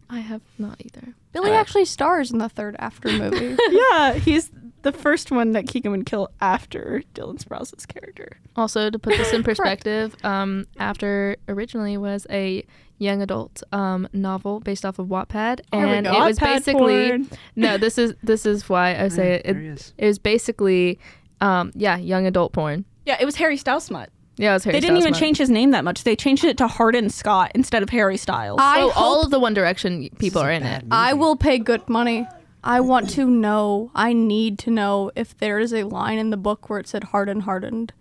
[0.08, 1.12] I have not either.
[1.32, 3.54] Billy actually stars in the third After movie.
[3.70, 4.50] yeah, he's
[4.83, 8.39] the first one that Keegan would kill after Dylan Sprouse's character.
[8.57, 12.64] Also, to put this in perspective, um, After originally was a
[12.99, 16.12] young adult um, novel based off of Wattpad, and go.
[16.12, 17.28] it was Wattpad basically porn.
[17.57, 17.78] no.
[17.78, 19.45] This is this is why I say it.
[19.45, 19.95] there he It, is.
[19.99, 20.99] it was basically,
[21.41, 22.85] um, yeah, young adult porn.
[23.07, 24.11] Yeah, it was Harry Styles smut.
[24.37, 25.20] Yeah, it was Harry They didn't Styles even month.
[25.20, 26.05] change his name that much.
[26.05, 28.59] They changed it to Hardin Scott instead of Harry Styles.
[28.62, 30.85] I Oh, all of the One Direction people are in it.
[30.91, 32.26] I will pay good money.
[32.62, 33.90] I want to know.
[33.94, 37.04] I need to know if there is a line in the book where it said
[37.04, 37.92] hardened, hardened.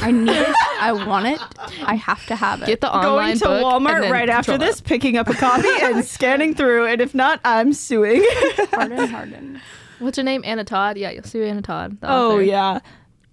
[0.00, 0.56] I need it.
[0.80, 1.40] I want it.
[1.84, 2.66] I have to have it.
[2.66, 5.28] Get the Going online to book and Walmart then right after control this, picking up
[5.28, 8.24] a copy and scanning through, and if not, I'm suing.
[8.70, 9.60] hardened, hardened.
[9.98, 10.42] What's your name?
[10.44, 10.96] Anna Todd.
[10.98, 11.98] Yeah, you'll see Anna Todd.
[12.02, 12.42] oh author.
[12.42, 12.80] yeah,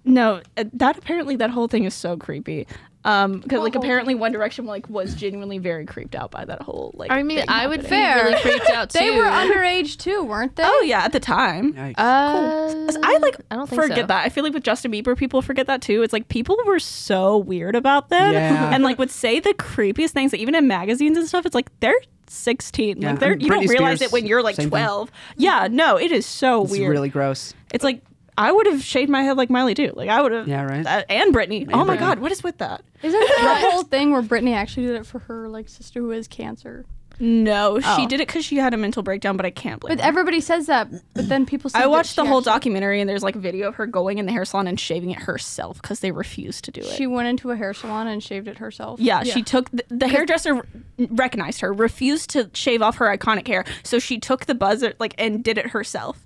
[0.05, 2.67] no, uh, that apparently that whole thing is so creepy.
[3.05, 6.91] Um, because like apparently One Direction like was genuinely very creeped out by that whole
[6.95, 7.09] like.
[7.11, 7.87] I mean, thing I would be.
[7.87, 8.25] Fair.
[8.25, 8.99] really freaked out too.
[8.99, 10.63] They were underage too, weren't they?
[10.65, 11.73] Oh yeah, at the time.
[11.73, 11.93] Yikes.
[11.97, 14.05] Uh, I like I don't think forget so.
[14.07, 14.25] that.
[14.25, 16.01] I feel like with Justin Bieber, people forget that too.
[16.03, 18.69] It's like people were so weird about them, Yeah.
[18.73, 20.33] and like would say the creepiest things.
[20.33, 21.95] Like, even in magazines and stuff, it's like they're
[22.27, 23.01] sixteen.
[23.01, 24.69] Yeah, Like they're and you don't realize Spears, it when you're like same thing.
[24.71, 25.09] twelve.
[25.37, 26.91] Yeah, no, it is so it's weird.
[26.91, 27.53] really gross.
[27.73, 28.01] it's like
[28.39, 29.91] I would have shaved my head like Miley too.
[29.95, 30.47] Like I would have.
[30.47, 30.83] Yeah, right.
[30.83, 31.69] that- and Britney.
[31.73, 31.99] oh my Britney.
[31.99, 32.81] God, what is with that?
[33.03, 36.09] Isn't there a whole thing where Britney actually did it for her like sister who
[36.11, 36.85] has cancer?
[37.21, 38.07] No, she Oh.
[38.07, 39.97] did it because she had a mental breakdown, but I can't believe.
[39.97, 40.07] But her.
[40.07, 41.69] everybody says that, but then people.
[41.69, 43.75] Say I that watched the she whole actually- documentary, and there's like a video of
[43.75, 46.79] her going in the hair salon and shaving it herself because they refused to do
[46.79, 46.87] it.
[46.95, 49.01] She went into a hair salon and shaved it herself.
[49.01, 50.65] Yeah, she took the, the hairdresser
[50.97, 55.13] recognized her, refused to shave off her iconic hair, so she took the buzzer like
[55.17, 56.25] and did it herself.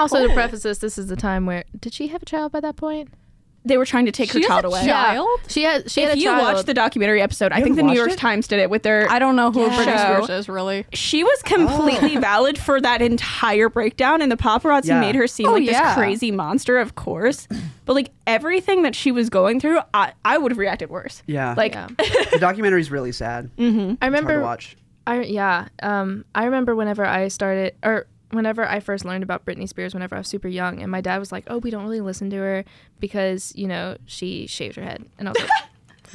[0.00, 2.60] Also, to preface this, this is the time where did she have a child by
[2.60, 3.08] that point?
[3.62, 4.86] They were trying to take She her has child a away.
[4.86, 5.28] child?
[5.48, 5.90] She had.
[5.90, 6.54] She If had a you child.
[6.54, 8.16] watch the documentary episode, I think the haven't New York it?
[8.18, 9.06] Times did it with their.
[9.12, 9.84] I don't know who Yeah.
[9.84, 10.32] Britney Show.
[10.32, 10.86] Is really.
[10.94, 15.00] she was completely valid for that entire breakdown, and the paparazzi Yeah.
[15.00, 15.88] made her seem Oh, like yeah.
[15.88, 17.48] this crazy monster, of course.
[17.84, 21.22] But like everything that she was going through, I, I would have reacted worse.
[21.26, 21.52] Yeah.
[21.54, 21.88] Like, Yeah.
[21.98, 23.50] the documentary's really sad.
[23.58, 24.40] I It's hard to remember.
[24.40, 24.74] watch.
[25.06, 25.68] I yeah.
[25.82, 30.14] Um, I remember whenever I started or whenever I first learned about Britney Spears whenever
[30.14, 32.36] I was super young, and my dad was like, "Oh, we don't really listen to
[32.36, 32.64] her
[32.98, 35.50] because you know she shaved her head," and I was like,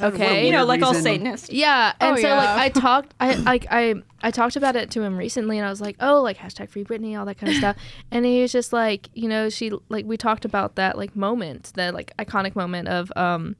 [0.14, 1.04] "Okay." you know, weird like all reason.
[1.04, 1.50] Satanists.
[1.50, 2.36] Yeah, and Oh, so yeah.
[2.36, 5.70] like I talked, I like I I talked about it to him recently, and I
[5.70, 7.76] was like, oh, like hashtag free Britney, all that kind of stuff,
[8.10, 11.72] and he was just like, you know, she like we talked about that like moment,
[11.76, 13.56] that like iconic moment of um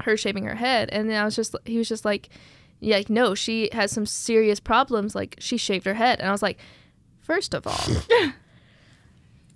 [0.00, 2.28] her shaving her head, and then I was just he was just like,
[2.80, 6.32] yeah, like no, she has some serious problems, like she shaved her head, and I
[6.32, 6.58] was like,
[7.22, 8.34] first of all, that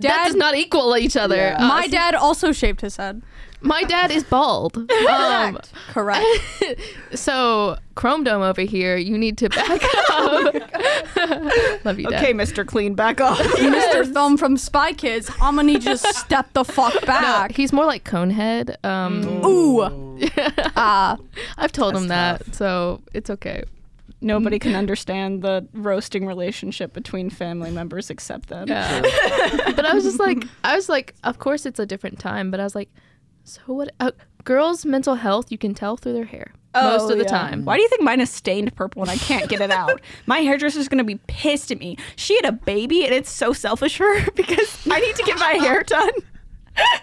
[0.00, 1.36] Dad- does not equal each other.
[1.36, 1.56] Yeah.
[1.58, 3.22] Uh, My dad also shaved his head.
[3.62, 4.90] my dad is bald.
[5.08, 5.58] Um,
[5.92, 6.24] Correct.
[7.14, 10.54] so Chrome Dome over here, you need to back up.
[11.84, 12.22] Love you, Dad.
[12.22, 12.66] Okay, Mr.
[12.66, 13.38] Clean, back off.
[13.38, 14.12] Mr.
[14.12, 17.52] Thumb from Spy Kids, I'm gonna need you to step the fuck back.
[17.52, 18.84] He's more like Conehead.
[18.84, 20.18] Um, Ooh.
[20.76, 21.16] Ah.
[21.56, 23.64] I've told him That's that, so it's okay.
[24.20, 28.68] Nobody can understand the roasting relationship between family members except them.
[28.68, 29.00] Yeah.
[29.76, 32.60] but I was just like, I was like, of course it's a different time, but
[32.60, 32.88] I was like,
[33.44, 33.90] so what?
[34.00, 34.10] Uh,
[34.44, 37.30] girls' mental health, you can tell through their hair most of the yeah.
[37.30, 37.64] time.
[37.64, 40.00] Why do you think mine is stained purple and I can't get it out?
[40.26, 41.96] My hairdresser's gonna be pissed at me.
[42.16, 45.38] She had a baby and it's so selfish for her because I need to get
[45.38, 46.12] my hair done.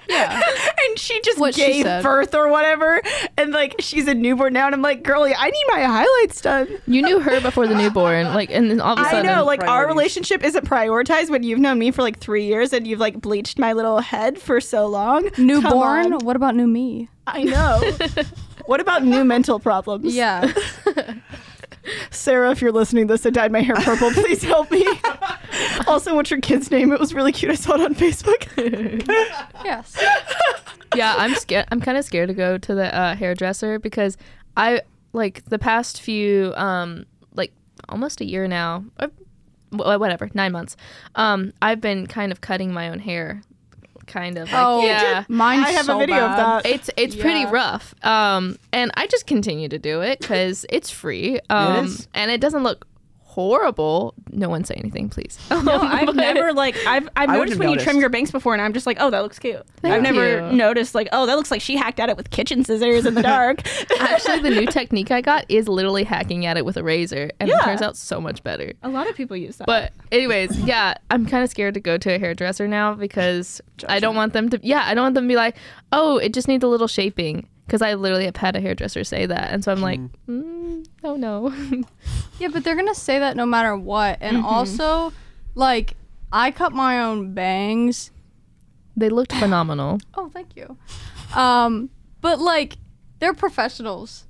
[0.07, 0.41] Yeah.
[0.87, 2.03] and she just What gave said.
[2.03, 3.01] birth or whatever.
[3.37, 6.67] And like she's a newborn now and I'm like, girly, I need my highlights done.
[6.87, 9.45] You knew her before the newborn, like, and then all of a sudden, I know,
[9.45, 12.99] like our relationship isn't prioritized when you've known me for like three years and you've
[12.99, 15.29] like bleached my little head for so long.
[15.37, 16.13] Newborn?
[16.19, 17.09] What about new me?
[17.25, 17.81] I know.
[18.65, 20.13] what about new mental problems?
[20.13, 20.51] Yeah.
[22.11, 24.11] Sarah, if you're listening to this, I dyed my hair purple.
[24.11, 24.87] Please help me.
[25.87, 26.91] also, what's your kid's name?
[26.91, 27.51] It was really cute.
[27.51, 28.47] I saw it on Facebook.
[29.63, 29.97] yes.
[30.95, 31.67] yeah, I'm scared.
[31.71, 34.17] I'm kind of scared to go to the uh, hairdresser because
[34.55, 34.81] I
[35.13, 37.53] like the past few, um, like
[37.89, 40.75] almost a year now, or whatever, nine months.
[41.15, 43.41] Um, I've been kind of cutting my own hair,
[44.07, 44.51] kind of.
[44.51, 45.23] Like, Oh, yeah.
[45.27, 46.31] Mine's I have so a video bad.
[46.57, 46.69] of that.
[46.69, 51.39] It's it's pretty rough, um, and I just continue to do it because it's free,
[51.49, 52.07] um, is.
[52.13, 52.85] and it doesn't look
[53.33, 54.13] horrible.
[54.31, 55.39] No one say anything, please.
[55.49, 58.09] No, oh, I've never like I've I've I noticed wouldn't when you have trim your
[58.09, 59.65] bangs before, and I'm just like, oh, that looks cute.
[59.81, 60.55] Thank I've never you.
[60.55, 63.23] noticed like, oh, that looks like she hacked at it with kitchen scissors in the
[63.23, 63.61] dark.
[63.99, 67.49] Actually, the new technique I got is literally hacking at it with a razor, and
[67.49, 68.73] it turns out so much better.
[68.83, 69.65] a lot of people use that.
[69.65, 73.99] But anyways, yeah, I'm kind of scared to go to a hairdresser now because I
[73.99, 74.59] don't want them to.
[74.61, 75.55] Yeah, I don't want them to be like,
[75.91, 77.47] oh, it just needs a little shaping.
[77.65, 81.15] Because I literally have had a hairdresser say that, and so I'm like, mm, oh
[81.15, 81.53] no.
[82.39, 84.17] Yeah, but they're gonna say that no matter what.
[84.19, 84.45] And Mm-hmm.
[84.45, 85.13] also,
[85.55, 85.93] like,
[86.31, 88.11] I cut my own bangs.
[88.97, 89.99] they looked phenomenal.
[90.15, 90.77] Oh, thank you.
[91.35, 91.89] Um,
[92.21, 92.77] but like,
[93.19, 94.25] they're professionals.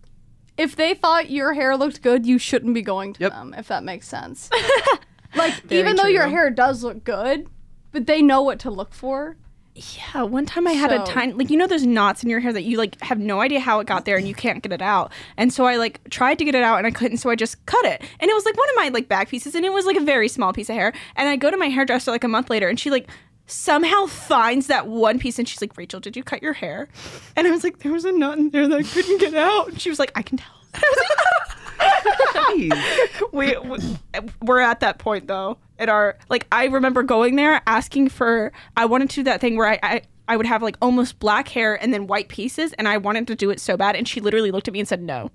[0.58, 3.32] If they thought your hair looked good, you shouldn't be going to Yep.
[3.32, 3.56] them.
[3.58, 4.50] If that makes sense.
[5.36, 7.48] like, Very even though your hair does look good,
[7.92, 9.38] but they know what to look for.
[9.76, 12.40] Yeah, one time I had a So- tiny, like you know, those knots in your
[12.40, 14.72] hair that you like have no idea how it got there and you can't get
[14.72, 15.12] it out.
[15.36, 17.66] And so I like tried to get it out and I couldn't, so I just
[17.66, 18.02] cut it.
[18.20, 20.02] And it was like one of my like back pieces, and it was like a
[20.04, 20.94] very small piece of hair.
[21.16, 23.10] And I go to my hairdresser like a month later, and she like
[23.48, 26.88] somehow finds that one piece, and she's like, "Rachel, did you cut your hair?"
[27.36, 29.70] And I was like, "There was a knot in there that I couldn't get out."
[29.70, 30.54] And she was like, "I can tell."
[33.32, 33.78] We, we
[34.42, 38.86] we're at that point though at our like i remember going there asking for i
[38.86, 41.82] wanted to do that thing where I, I I would have like almost black hair
[41.82, 43.96] and then white pieces, and I wanted to do it so bad.
[43.96, 45.32] And she literally looked at me and said no.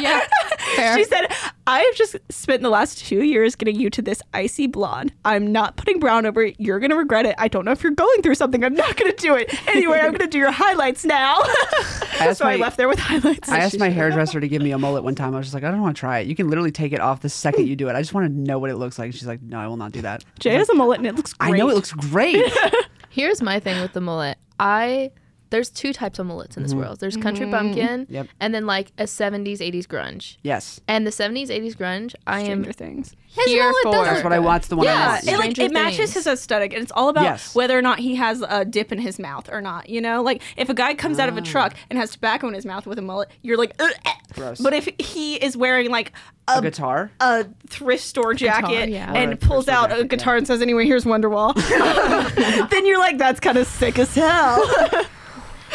[0.00, 0.26] yeah.
[0.76, 0.96] Fair.
[0.96, 1.26] She said,
[1.66, 5.12] I have just spent the last two years getting you to this icy blonde.
[5.24, 6.56] I'm not putting brown over it.
[6.58, 7.34] You're going to regret it.
[7.38, 8.62] I don't know if you're going through something.
[8.64, 9.52] I'm not going to do it.
[9.68, 11.40] Anyway, I'm going to do your highlights now.
[12.20, 13.48] asked so I left there with highlights.
[13.48, 15.34] I asked my hairdresser to give me a mullet one time.
[15.34, 16.26] I was just like, I don't want to try it.
[16.26, 17.94] You can literally take it off the second you do it.
[17.94, 19.12] I just want to know what it looks like.
[19.12, 20.24] She's like, No, I will not do that.
[20.38, 21.54] Jay has a mullet and it looks great.
[21.54, 22.44] I know it looks great.
[23.10, 24.38] Here's my thing with the mullet.
[24.58, 25.10] I
[25.54, 26.98] there's two types of mullets in this world.
[26.98, 28.26] There's country bumpkin, Yep.
[28.40, 30.36] and then like a 70s 80s grunge.
[30.42, 33.14] yes, And the 70s 80s grunge, I am Stranger Things.
[33.46, 34.04] here mullet for.
[34.04, 34.64] that's what I want.
[34.64, 35.28] The one I Yeah, want.
[35.28, 37.54] it, like, it matches his aesthetic, and it's all about Yes.
[37.54, 39.88] whether or not he has a dip in his mouth or not.
[39.88, 42.54] You know, like if a guy comes out of a truck and has tobacco in
[42.54, 44.60] his mouth with a mullet, you're like, "Ugh, eh." Gross.
[44.60, 46.10] but if he is wearing like
[46.48, 47.12] a, a guitar.
[47.20, 49.12] a thrift store jacket yeah.
[49.14, 51.54] And pulls out jacket, a guitar and says, "Anyway, here's Wonderwall,"
[52.70, 54.60] then you're like, "That's kind of sick as hell."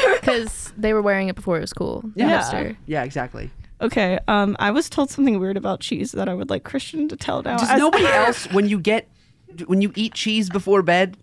[0.22, 2.04] because they were wearing it before it was cool.
[2.16, 2.42] Yeah.
[2.42, 2.76] Hipster.
[2.86, 3.50] Yeah, exactly.
[3.82, 7.16] okay, um, I was told something weird about cheese that I would like Christian to
[7.16, 7.58] tell now.
[7.58, 9.08] Does As- nobody else when you get
[9.68, 11.18] when you eat cheese before bed?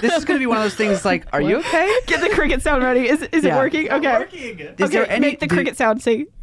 [0.00, 1.04] This is going to be one of those things.
[1.04, 1.92] Like, are you okay?
[2.06, 3.08] get the cricket sound ready?
[3.08, 3.54] Is is Yeah.
[3.54, 3.90] it working?
[3.90, 4.12] Okay.
[4.18, 4.58] Working.
[4.60, 5.20] Is okay, there any?
[5.20, 6.02] make the do- cricket sound.
[6.02, 6.26] Say.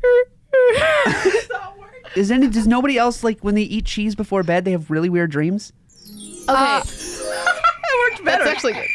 [2.16, 2.48] Is any?
[2.48, 4.64] Does nobody else like when they eat cheese before bed?
[4.64, 5.74] They have really weird dreams.
[6.48, 8.44] Okay, It worked better.
[8.44, 8.86] that's actually good.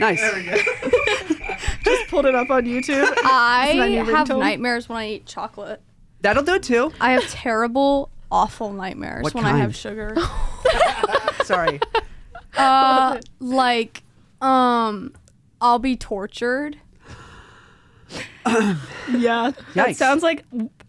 [0.00, 0.20] Nice.
[1.84, 3.12] just pulled it up on YouTube.
[3.24, 4.38] I have ringtone?
[4.38, 5.80] nightmares when I eat chocolate.
[6.22, 6.92] That'll do it too.
[7.00, 9.62] I have terrible, awful nightmares What when I kind?
[9.62, 10.16] have sugar.
[11.44, 11.80] Sorry.
[12.56, 14.02] uh, like,
[14.40, 15.14] um,
[15.60, 16.78] I'll be tortured.
[19.10, 19.96] Yeah, that Yikes.
[19.96, 20.44] sounds like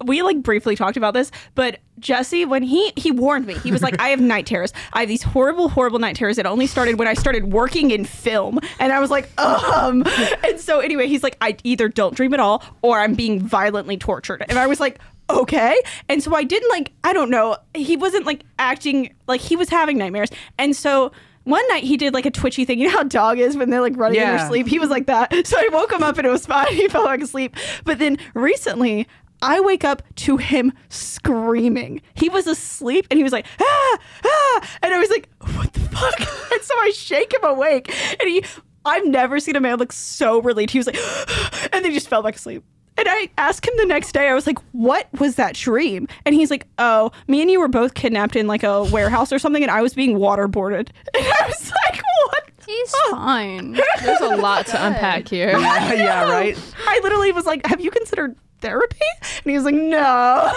[0.05, 3.81] we like briefly talked about this, but Jesse, when he he warned me, he was
[3.81, 4.73] like, "I have night terrors.
[4.93, 8.05] I have these horrible, horrible night terrors that only started when I started working in
[8.05, 10.03] film." And I was like, "Um."
[10.43, 13.97] And so anyway, he's like, "I either don't dream at all, or I'm being violently
[13.97, 14.99] tortured." And I was like.
[15.29, 15.81] Okay.
[16.09, 17.55] And so I didn't like, I don't know.
[17.73, 20.29] He wasn't like acting like he was having nightmares.
[20.57, 21.13] And so
[21.43, 22.79] one night he did like a twitchy thing.
[22.79, 24.67] You know how dog is when they're like running in their sleep?
[24.67, 25.31] He was like that.
[25.51, 26.67] So I woke him up and it was fine.
[26.75, 27.55] He fell back asleep.
[27.83, 29.07] But then recently,
[29.41, 32.01] I wake up to him screaming.
[32.13, 34.69] He was asleep and he was like, ah, ah.
[34.83, 36.19] And I was like, what the fuck?
[36.51, 37.93] and so I shake him awake.
[38.19, 38.45] And he,
[38.85, 40.71] I've never seen a man look so relieved.
[40.71, 40.97] He was like,
[41.73, 42.63] and then he just fell back asleep.
[42.97, 46.07] And I asked him the next day, I was like, what was that dream?
[46.25, 49.39] And he's like, oh, me and you were both kidnapped in like a warehouse or
[49.39, 50.89] something, and I was being waterboarded.
[51.15, 52.43] And I was like, what?
[52.65, 53.73] He's fine.
[54.03, 55.51] There's a lot to unpack here.
[55.59, 56.57] yeah, yeah, right.
[56.87, 58.97] I literally was like, have you considered therapy?
[59.21, 60.51] And he was like, no.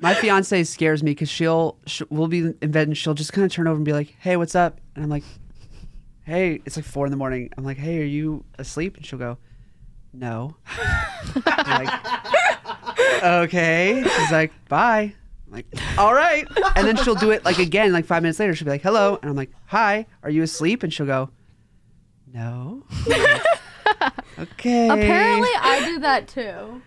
[0.00, 3.44] My fiance scares me because she'll, sh we'll be in bed and she'll just kind
[3.44, 5.24] of turn over and be like, "Hey, what's up?" And I'm like,
[6.24, 7.48] "Hey." It's like four in the morning.
[7.56, 9.38] I'm like, "Hey, are you asleep?" And she'll go,
[10.14, 10.56] "No."
[11.46, 11.88] Like,
[13.22, 14.02] okay.
[14.04, 15.14] She's like, "Bye."
[15.46, 15.66] I'm like,
[15.98, 16.46] "All right."
[16.76, 18.54] And then she'll do it like again, like five minutes later.
[18.54, 21.30] She'll be like, "Hello," and I'm like, "Hi, are you asleep?" And she'll go,
[22.32, 22.84] "No."
[24.38, 24.88] Okay.
[24.88, 26.82] Apparently, I do that too.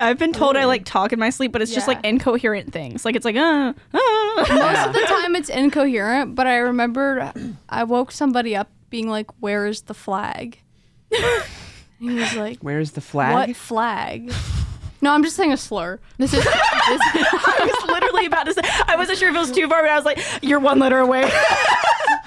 [0.00, 1.94] I've been told I like talk in my sleep, but it's just Yeah.
[1.94, 3.04] like incoherent things.
[3.04, 3.98] Like it's like, uh, uh.
[4.48, 6.34] Most of the time, it's incoherent.
[6.34, 7.32] But I remember
[7.68, 10.58] I woke somebody up being like, "Where is the flag?"
[12.02, 13.34] He was like, Where's the flag?
[13.34, 14.32] "What flag?"
[15.00, 15.98] No, I'm just saying a slur.
[16.18, 19.50] This is this, I was literally about to say, I wasn't sure if it was
[19.50, 21.24] too far, but I was like, you're one letter away.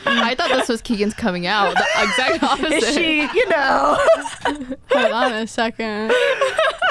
[0.06, 1.74] I thought this was Keegan's coming out.
[1.76, 2.72] The exact opposite.
[2.74, 3.98] Is she, you know?
[4.92, 6.12] Hold on a second.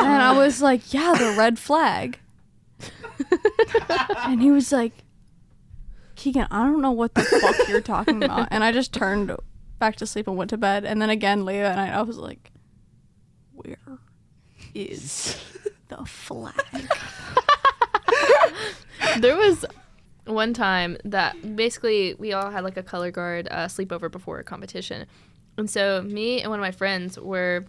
[0.01, 2.18] And I was like, "Yeah, the red flag."
[4.24, 4.93] and he was like,
[6.16, 9.37] "Keegan, I don't know what the fuck you're talking about." And I just turned
[9.78, 10.85] back to sleep and went to bed.
[10.85, 12.51] And then again, Leah and I, I was like,
[13.65, 13.99] "Where
[14.75, 15.37] is
[15.89, 16.55] the flag?"
[19.19, 19.65] There was
[20.27, 24.45] one time that basically we all had like a color guard uh, sleepover before a
[24.45, 25.07] competition.
[25.57, 27.65] And so me and one of my friends were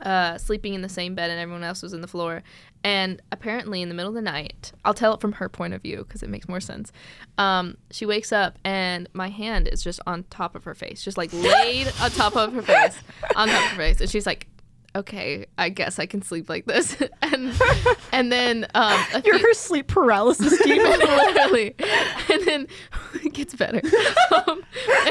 [0.00, 2.42] uh, sleeping in the same bed and everyone else was in the floor.
[2.84, 5.82] And apparently, in the middle of the night, I'll tell it from her point of
[5.82, 6.90] view because it makes more sense.
[7.38, 11.16] Um, she wakes up and my hand is just on top of her face, just
[11.16, 12.98] like laid on top of her face,
[13.36, 14.00] on top of her face.
[14.00, 14.48] And she's like,
[14.94, 16.96] okay, I guess I can sleep like this.
[17.22, 17.52] and
[18.12, 20.86] and then um, You're few- her sleep paralysis demon.
[21.00, 21.74] literally
[22.30, 22.66] and then
[23.24, 23.80] it gets better
[24.46, 24.62] um,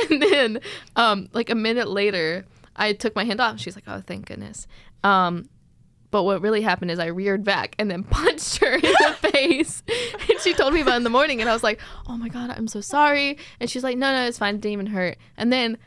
[0.10, 0.60] and then
[0.96, 4.68] um, like a minute later i took my hand off she's like oh thank goodness
[5.04, 5.50] um,
[6.12, 9.82] but what really happened is I reared back and then punched her in the face.
[10.30, 11.40] And she told me about it in the morning.
[11.40, 13.38] And I was like, oh my God, I'm so sorry.
[13.62, 14.56] And she's like, no, no, it's fine.
[14.56, 15.18] It didn't even hurt.
[15.38, 15.78] And then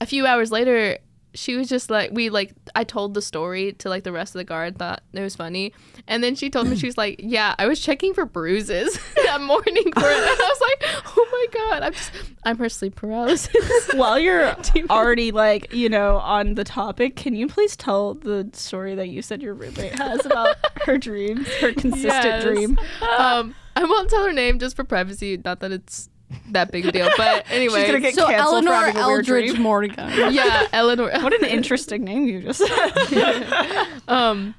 [0.00, 0.98] a few hours later,
[1.34, 4.38] she was just like, we like, I told the story to like the rest of
[4.40, 5.72] the guard, thought it was funny.
[6.08, 9.40] And then she told me, she was like, yeah, I was checking for bruises that
[9.40, 10.16] morning for it.
[10.16, 12.12] And I was like, oh my God, I'm just,
[12.44, 13.90] I'm her sleep paralysis.
[13.94, 14.54] While you're
[14.90, 19.22] already like, you know, on the topic, can you please tell the story that you
[19.22, 20.56] said your roommate has about
[20.86, 22.42] her dreams, her consistent Yes.
[22.42, 22.78] dream?
[23.18, 25.40] um, I won't tell her name just for privacy.
[25.44, 26.08] Not that it's
[26.50, 27.80] that big a deal, but anyway.
[27.80, 29.62] She's gonna get So canceled for Eleanor having a weird Eldridge dream.
[29.62, 29.94] Morgan.
[30.32, 31.10] yeah, Eleanor.
[31.22, 33.86] What an interesting name you just said.
[34.08, 34.54] um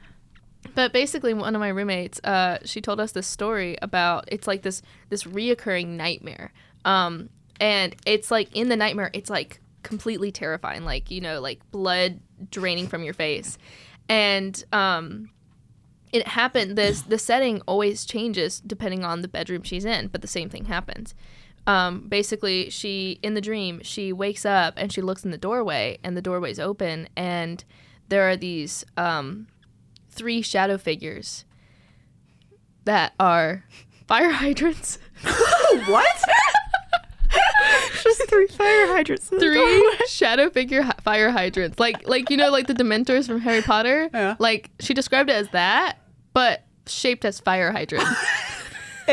[0.75, 4.61] but basically one of my roommates uh she told us this story about it's like
[4.61, 6.53] this this reoccurring nightmare
[6.85, 11.59] um and it's like in the nightmare it's like completely terrifying like you know like
[11.71, 12.19] blood
[12.51, 13.57] draining from your face
[14.07, 15.29] and um
[16.13, 20.27] it happened this the setting always changes depending on the bedroom she's in but the
[20.27, 21.15] same thing happens
[21.67, 25.99] um, basically she in the dream she wakes up and she looks in the doorway
[26.03, 27.63] and the doorway's open and
[28.09, 29.47] there are these um,
[30.09, 31.45] three shadow figures
[32.85, 33.63] that are
[34.07, 34.97] fire hydrants
[35.87, 36.05] what?
[38.03, 39.27] Just three fire hydrants.
[39.29, 43.61] three shadow figure hi- fire hydrants like like you know like the dementors from harry
[43.61, 44.35] potter Yeah.
[44.39, 45.97] like she described it as that
[46.33, 48.09] but shaped as fire hydrants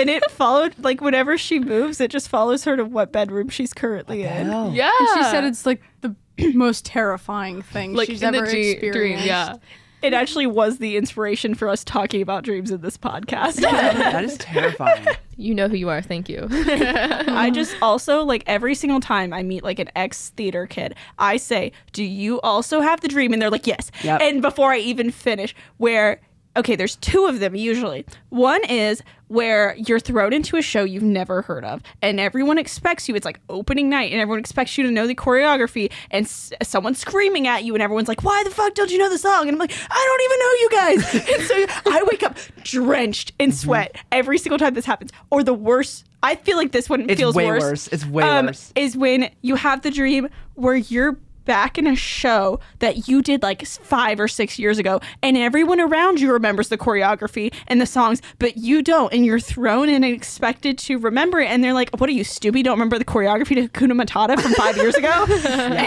[0.00, 3.72] And it followed like whenever she moves, it just follows her to what bedroom she's
[3.72, 4.46] currently in.
[4.46, 4.72] Hell.
[4.74, 6.14] yeah And she said it's like the
[6.54, 9.24] most terrifying thing like she's in ever the dre- experienced.
[9.24, 9.56] dream yeah
[10.02, 13.60] It actually was the inspiration for us talking about dreams in this podcast.
[13.62, 15.04] That is terrifying.
[15.36, 19.42] you know who you are thank you I just also like every single time I
[19.42, 23.40] meet like an ex theater kid, I say, "Do you also have the dream?" And
[23.42, 24.20] they're like, "Yes." Yep.
[24.20, 26.20] And before I even finish, where
[26.58, 28.04] okay, there's two of them usually.
[28.28, 33.08] One is where you're thrown into a show you've never heard of, and everyone expects
[33.08, 33.14] you.
[33.14, 36.98] It's like opening night, and everyone expects you to know the choreography, and s- someone's
[36.98, 39.50] screaming at you, and everyone's like, "Why the fuck don't you know the song?" And
[39.52, 41.42] I'm like, "I don't even know you guys." and
[41.82, 45.10] so I wake up drenched in sweat every single time this happens.
[45.30, 46.04] Or the worst.
[46.22, 47.62] I feel like this one It's feels way worse.
[47.62, 47.88] worse.
[47.88, 48.72] It's way um, worse.
[48.74, 51.16] Is when you have the dream where you're
[51.48, 55.80] back in a show that you did like five or six years ago, and everyone
[55.80, 60.04] around you remembers the choreography and the songs, but you don't, and you're thrown in
[60.04, 62.64] and expected to remember it, and they're like, "What are you stupid?
[62.64, 65.26] Don't remember the choreography to Kuna Matata from five years ago?"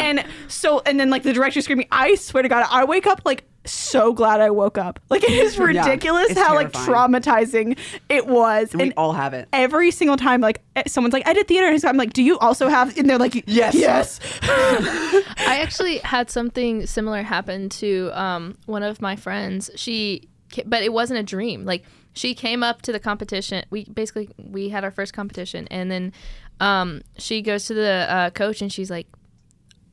[0.01, 3.22] And so, and then like the director screaming, "I swear to God, I wake up
[3.24, 4.99] like." So glad I woke up.
[5.09, 7.78] Like it is ridiculous it's how like traumatizing
[8.09, 8.72] it was.
[8.72, 9.47] And we And all have it.
[9.53, 12.39] every single time like eh, someone's like i did theater and i'm like do you
[12.39, 13.76] also have and they're like Yes.
[13.76, 19.70] yes I actually had something similar happen to um, one of my friends.
[19.76, 20.30] She,
[20.66, 21.66] but it wasn't a dream.
[21.66, 21.84] Like
[22.14, 23.64] she came up to the competition.
[23.70, 26.14] We basically we had our first competition, and then
[26.59, 29.07] um, she goes to the uh, coach and she's like,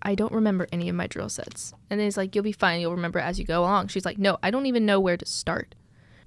[0.02, 2.80] "I don't remember any of my drill sets." And then he's like, "You'll be fine.
[2.80, 5.26] You'll remember as you go along." She's like, "No, I don't even know where to
[5.26, 5.74] start."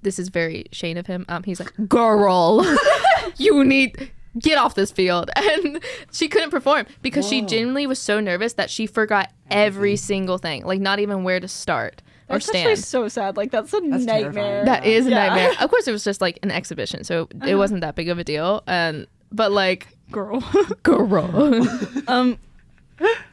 [0.02, 1.24] This is very Shane of him.
[1.28, 2.64] Um, he's like, "Girl,
[3.36, 5.28] you need." Get off this field.
[5.36, 10.38] And she couldn't perform because she genuinely was so nervous that she forgot every single
[10.38, 12.00] thing, like not even where to start
[12.30, 12.78] or that's actually stand.
[12.78, 14.64] so sad like that's a That's nightmare terrifying.
[14.64, 15.16] That is a Yeah.
[15.28, 15.52] nightmare.
[15.60, 18.24] Of course, it was just like an exhibition, so it wasn't that big of a
[18.24, 18.62] deal.
[18.66, 20.42] And but like, girl
[20.82, 21.68] girl,
[22.08, 22.38] um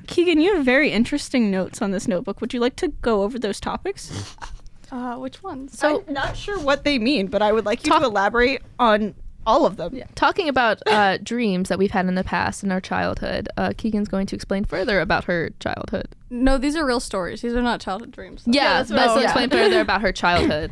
[0.07, 3.37] keegan you have very interesting notes on this notebook would you like to go over
[3.39, 4.35] those topics
[4.91, 5.77] Uh, which ones?
[5.77, 8.61] so i'm not sure what they mean but i would like you Talk- to elaborate
[8.79, 9.13] on
[9.45, 12.81] all of them talking about uh, dreams that we've had in the past in our
[12.81, 16.07] childhood, uh, Keegan's going to explain further about her childhood.
[16.29, 17.41] no, these are real stories.
[17.41, 18.43] These are not childhood dreams.
[18.45, 18.51] though.
[18.51, 20.71] Yeah, that's let's what I- explain further about her childhood.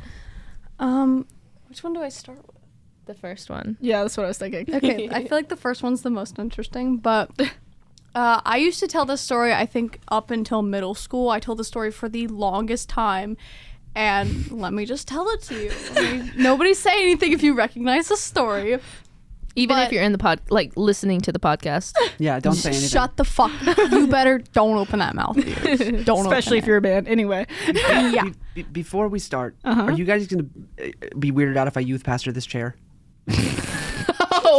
[0.79, 1.25] Um,
[1.69, 2.55] which one do I start with?
[3.05, 3.77] The first one.
[3.79, 6.37] yeah that's what i was thinking Okay, I feel like the first one's the most
[6.37, 7.31] interesting, but
[8.17, 11.29] uh, I used to tell this story, I think, up until middle school.
[11.29, 13.37] I told the story for the longest time.
[13.95, 15.71] And let me just tell it to you.
[15.95, 18.79] I nobody say anything if you recognize the story.
[19.55, 21.93] Even if you're in the pod, like listening to the podcast.
[22.19, 22.89] Yeah, don't say anything.
[22.89, 23.51] Shut the fuck.
[23.91, 25.35] you better don't open that mouth.
[26.05, 26.19] Don't.
[26.27, 28.25] especially open if you're a man anyway yeah.
[28.25, 29.81] Be- be- before we start, Uh-huh.
[29.83, 30.47] are you guys going
[30.77, 32.75] to be weirded out if I youth pastor this chair?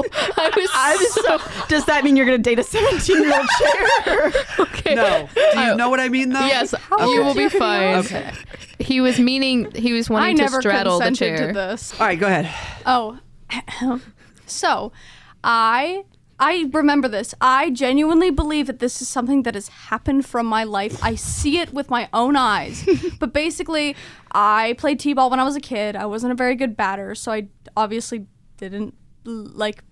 [0.37, 4.33] I was I'm so does that mean you're gonna date a 17 year old chair
[4.61, 4.95] okay.
[4.95, 5.29] No.
[5.35, 6.47] Do you I- know what I mean, though?
[6.47, 7.97] Yes, How you will be fine.
[7.97, 8.33] Okay.
[8.79, 11.47] He was meaning he was I wanting to never straddle the consented chair.
[11.49, 11.93] to this.
[12.01, 12.49] All right, go ahead.
[12.87, 13.19] Oh,
[14.47, 14.93] so
[15.43, 16.05] I
[16.41, 17.35] I remember this.
[17.41, 21.03] I genuinely believe that this is something that has happened from my life.
[21.03, 22.87] I see it with my own eyes.
[23.19, 23.97] but basically,
[24.31, 25.97] I played t-ball when I was a kid.
[25.97, 28.27] I wasn't a very good batter, so I obviously
[28.57, 28.93] didn't l-
[29.25, 29.83] like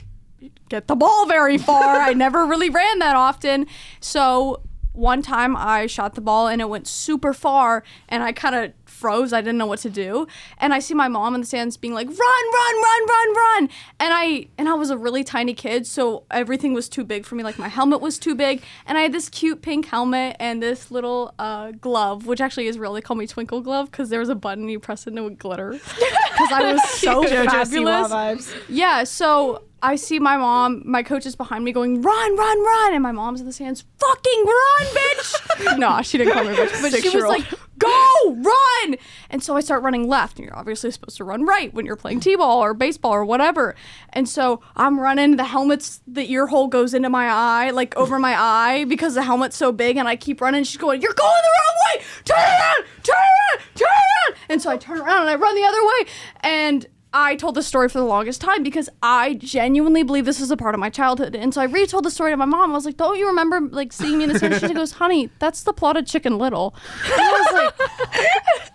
[0.69, 1.97] get the ball very far.
[1.97, 3.67] I never really ran that often.
[4.01, 4.63] So
[4.97, 8.73] one time I shot the ball and it went super far and I kind of
[8.85, 9.33] froze.
[9.33, 10.27] I didn't know what to do.
[10.59, 13.69] And I see my mom in the stands being like, "Run, run, run, run, run."
[14.01, 17.35] And I and I was a really tiny kid, so everything was too big for
[17.35, 17.45] me.
[17.45, 20.91] Like my helmet was too big, and I had this cute pink helmet and this
[20.91, 22.95] little uh, glove, which actually is real.
[22.95, 25.23] They call me Twinkle Glove because there was a button you press it and it
[25.23, 25.79] would glitter.
[26.37, 28.55] Because I was so fabulous.
[28.69, 32.95] Yeah, so I see my mom, my coach is behind me going, run, run, run.
[32.95, 35.79] And my mom's in the stands, fucking run, bitch.
[35.79, 37.45] no, she didn't call me bitch, but she was like,
[37.79, 38.97] go, run.
[39.29, 40.39] And so I start running left.
[40.39, 43.25] And you're obviously supposed to run right when you're playing T ball or baseball or
[43.25, 43.75] whatever.
[44.15, 48.19] And so I'm running, the helmet's, the ear hole goes into my eye, like over
[48.19, 49.99] my eye because the helmet's so big.
[49.99, 50.65] And I keep running.
[50.65, 52.05] She's going, you're going the wrong way.
[52.25, 54.41] Turn around, turn around, turn around.
[54.49, 56.13] And so I turn around and I run the other way.
[56.41, 56.87] And
[57.19, 60.57] I told this story for the longest time because I genuinely believe this is a
[60.57, 61.35] part of my childhood.
[61.35, 62.73] And so I retold the story to my mom.
[62.73, 65.31] I was like, "Don't you remember like seeing me in the stand?" She goes, "Honey,
[65.39, 68.73] that's the plot of Chicken Little." And I was like,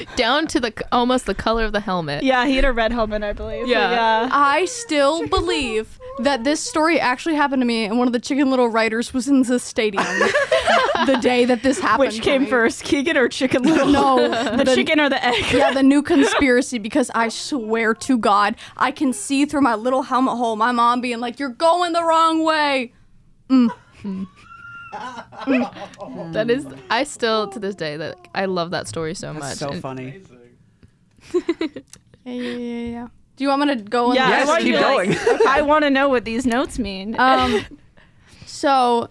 [0.16, 2.22] Down to the almost the color of the helmet.
[2.22, 3.66] Yeah, he had a red helmet, I believe.
[3.68, 3.90] Yeah.
[3.90, 4.28] Yeah.
[4.32, 8.50] I still believe that this story actually happened to me, and one of the Chicken
[8.50, 10.04] Little writers was in the stadium
[11.06, 12.08] the day that this happened.
[12.08, 12.48] Which came me.
[12.50, 13.86] first, Keegan or Chicken Little?
[13.88, 15.44] No, the, chicken or the egg?
[15.52, 20.02] yeah, the new conspiracy because I swear to God, I can see through my little
[20.02, 22.92] helmet hole my mom being like, You're going the wrong way.
[23.48, 23.70] Mm.
[24.02, 24.24] Hmm.
[26.32, 29.56] That is, I still to this day that I love that story so much.
[29.56, 30.20] So And funny.
[32.24, 33.06] Yeah, yeah, yeah, yeah.
[33.36, 34.94] Do you want me to go in Yeah, the Yes, I want keep you to,
[34.94, 35.48] like- going.
[35.48, 37.14] I want to know what these notes mean.
[37.20, 37.60] Um,
[38.46, 39.10] so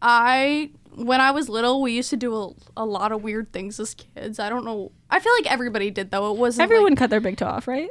[0.00, 3.78] I, when I was little, we used to do a, a lot of weird things
[3.78, 4.38] as kids.
[4.38, 4.92] I don't know.
[5.10, 6.32] I feel like everybody did though.
[6.32, 7.90] It wasn't Everyone like, cut their big toe off, right?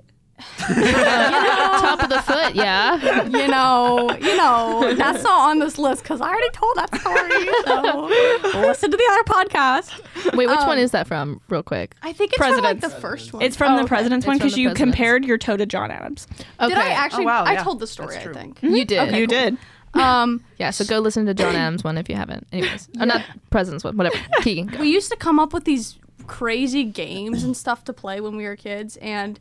[0.57, 3.23] Top of the foot, yeah.
[3.25, 7.47] you know, you know, that's not on this list because I already told that story.
[7.65, 10.35] So listen to the other podcast.
[10.35, 11.95] Wait, which one Um, is that from, real quick?
[12.01, 12.93] I think it's from like Presidents.
[12.95, 13.41] the first one.
[13.43, 13.87] It's from Oh, the okay.
[13.89, 14.95] president's It's one because you president's.
[14.97, 16.27] compared your toe to John Adams.
[16.59, 16.69] Okay.
[16.69, 17.23] Did I actually?
[17.23, 18.13] Oh, wow, I told the story.
[18.15, 18.33] That's I true.
[18.33, 18.61] think.
[18.61, 19.15] You did.
[19.15, 19.57] you did.
[19.93, 22.47] Um, Yeah, so go listen to John Adams one if you haven't.
[22.51, 24.17] Anyways, oh, not President's one, whatever.
[24.41, 24.79] Keegan, go.
[24.79, 28.43] we used to come up with these crazy games and stuff to play when we
[28.45, 29.39] were kids and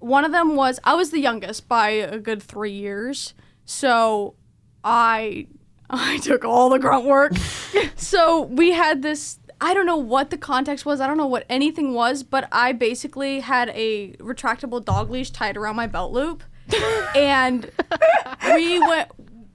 [0.00, 3.34] one of them was i was the youngest by a good three years
[3.64, 4.34] so
[4.84, 5.46] i
[5.90, 7.32] i took all the grunt work.
[7.96, 11.44] So we had this i don't know what the context was i don't know what
[11.50, 16.42] anything was but i basically had a retractable dog leash tied around my belt loop.
[17.14, 17.70] And
[18.54, 19.10] we went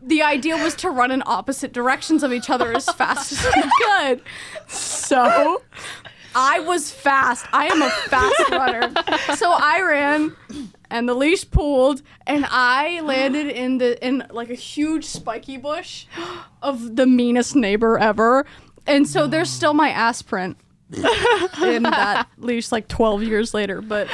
[0.05, 3.63] the idea was to run in opposite directions of each other as fast as we
[3.85, 4.21] could.
[4.67, 5.61] So
[6.35, 7.45] I was fast.
[7.53, 8.91] I am a fast runner.
[9.35, 10.35] So I ran
[10.89, 16.05] and the leash pulled and I landed in the in like a huge spiky bush
[16.61, 18.45] of the meanest neighbor ever.
[18.85, 20.57] And so there's still my ass print
[21.61, 24.07] in that leash like 12 years later, but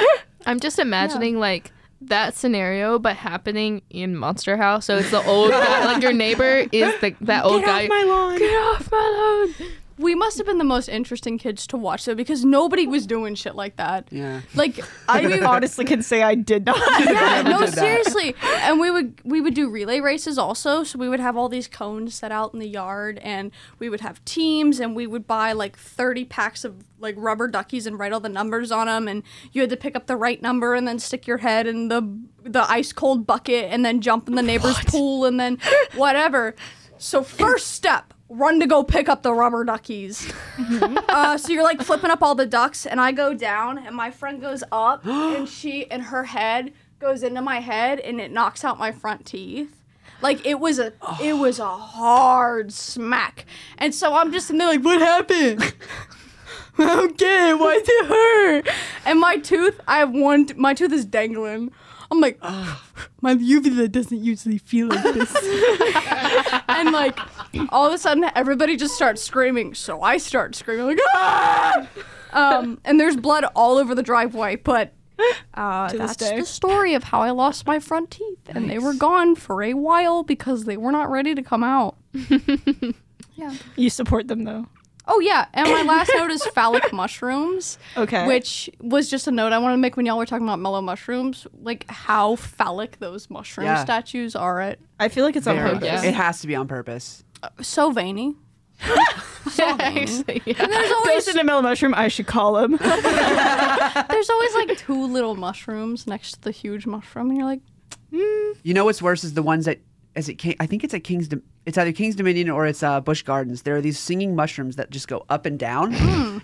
[0.46, 4.86] I'm just imagining like that scenario, but happening in Monster House.
[4.86, 7.86] So it's the old guy, like your neighbor is the that old guy.
[7.86, 8.38] Get off my lawn.
[8.38, 9.70] Get off my lawn.
[10.00, 13.34] We must have been the most interesting kids to watch though because nobody was doing
[13.34, 14.08] shit like that.
[14.10, 14.40] Yeah.
[14.54, 16.78] Like I honestly can say I did not.
[17.04, 17.78] yeah, no, did that.
[17.78, 18.34] seriously.
[18.62, 20.82] And we would we would do relay races also.
[20.84, 24.00] So we would have all these cones set out in the yard, and we would
[24.00, 28.12] have teams, and we would buy like thirty packs of like rubber duckies and write
[28.12, 29.22] all the numbers on them, and
[29.52, 32.02] you had to pick up the right number and then stick your head in the
[32.42, 35.58] the ice cold bucket, and then jump in the neighbor's pool, and then
[35.94, 36.54] whatever.
[36.96, 38.14] So first step.
[38.30, 40.32] Run to go pick up the rubber duckies.
[41.08, 44.10] Uh, so you're like flipping up all the ducks, and I go down, and my
[44.10, 48.64] friend goes up, and she and her head goes into my head, and it knocks
[48.64, 49.82] out my front teeth.
[50.22, 53.46] Like it was a it was a hard smack,
[53.78, 55.74] and so I'm just in there like, what happened?
[56.78, 57.58] I don't get it.
[57.58, 58.68] Why does it hurt?
[59.04, 60.46] And my tooth, I have one.
[60.46, 61.72] T- my tooth is dangling.
[62.10, 62.40] I'm like,
[63.20, 65.32] my uvula doesn't usually feel like this.
[66.68, 67.18] and like,
[67.70, 69.74] all of a sudden, everybody just starts screaming.
[69.74, 71.88] So I start screaming like, ah!
[72.32, 74.56] Um, and there's blood all over the driveway.
[74.56, 74.92] But
[75.54, 79.34] uh, that's the story of how I lost my front teeth, and they were gone
[79.34, 81.96] for a while because they were not ready to come out.
[83.34, 83.54] yeah.
[83.76, 84.66] You support them though.
[85.12, 88.26] Oh yeah, and my last note is phallic mushrooms, Okay.
[88.28, 90.80] which was just a note I wanted to make when y'all were talking about mellow
[90.80, 93.82] mushrooms, like how phallic those mushroom Yeah.
[93.82, 94.60] statues are.
[94.60, 95.82] At I feel like it's on purpose.
[95.82, 96.02] Yeah.
[96.04, 97.24] It has to be on purpose.
[97.42, 98.36] Uh, so veiny.
[99.58, 100.54] Actually, yeah.
[100.62, 102.76] And there's always in to Mellow Mushroom, I should call him.
[102.76, 107.60] there's always like two little mushrooms next to the huge mushroom, and you're like,
[108.12, 108.56] mm.
[108.62, 109.80] You know what's worse is the ones that
[110.16, 110.54] as it came.
[110.60, 113.62] I think it's at King's Dom- it's either King's Dominion or it's uh, Busch Gardens.
[113.62, 115.94] There are these singing mushrooms that just go up and down,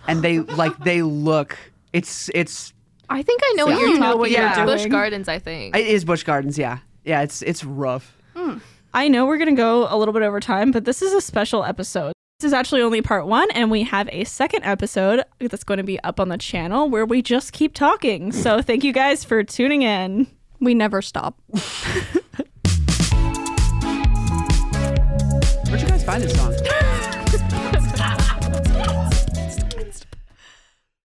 [0.07, 1.59] and they like they look.
[1.93, 2.73] It's it's
[3.11, 4.67] I think I know what you're you talking what you're about.
[4.67, 4.87] Busch.
[4.87, 5.77] Gardens, I think.
[5.77, 6.57] it is Busch Gardens.
[6.57, 7.23] Yeah, yeah.
[7.23, 8.17] It's it's rough.
[8.95, 11.21] I know we're going to go a little bit over time, but this is a
[11.21, 12.13] special episode.
[12.39, 15.85] This is actually only part one, and we have a second episode that's going to
[15.85, 18.31] be up on the channel where we just keep talking.
[18.33, 20.29] So thank you guys for tuning in.
[20.61, 21.41] We never stop.
[26.07, 26.86] find a song.